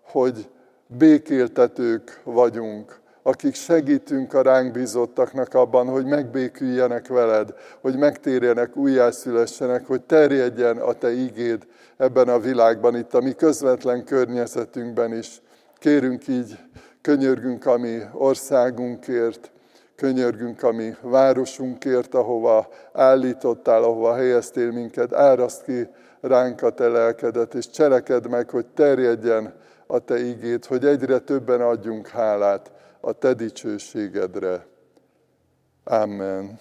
hogy 0.01 0.49
békéltetők 0.87 2.21
vagyunk, 2.23 2.99
akik 3.27 3.55
segítünk 3.55 4.33
a 4.33 4.41
ránk 4.41 4.71
bízottaknak 4.71 5.53
abban, 5.53 5.87
hogy 5.87 6.05
megbéküljenek 6.05 7.07
veled, 7.07 7.53
hogy 7.81 7.97
megtérjenek, 7.97 8.75
újjászülessenek, 8.75 9.85
hogy 9.85 10.01
terjedjen 10.01 10.77
a 10.77 10.93
te 10.93 11.11
igéd 11.11 11.67
ebben 11.97 12.29
a 12.29 12.39
világban, 12.39 12.95
itt 12.95 13.13
a 13.13 13.21
mi 13.21 13.31
közvetlen 13.31 14.03
környezetünkben 14.03 15.13
is. 15.13 15.41
Kérünk 15.77 16.27
így, 16.27 16.59
könyörgünk 17.01 17.65
a 17.65 17.77
mi 17.77 17.99
országunkért, 18.13 19.51
könyörgünk 19.95 20.63
a 20.63 20.71
mi 20.71 20.95
városunkért, 21.01 22.13
ahova 22.13 22.67
állítottál, 22.93 23.83
ahova 23.83 24.15
helyeztél 24.15 24.71
minket, 24.71 25.13
áraszt 25.13 25.63
ki 25.63 25.87
ránk 26.21 26.61
a 26.61 26.69
te 26.69 26.87
lelkedet, 26.87 27.53
és 27.53 27.69
cseleked 27.69 28.29
meg, 28.29 28.49
hogy 28.49 28.65
terjedjen 28.65 29.53
a 29.87 29.99
te 29.99 30.19
igét, 30.19 30.65
hogy 30.65 30.85
egyre 30.85 31.19
többen 31.19 31.61
adjunk 31.61 32.07
hálát 32.07 32.71
a 33.07 33.11
te 33.11 33.33
dicsőségedre. 33.33 34.67
Amen. 35.83 36.59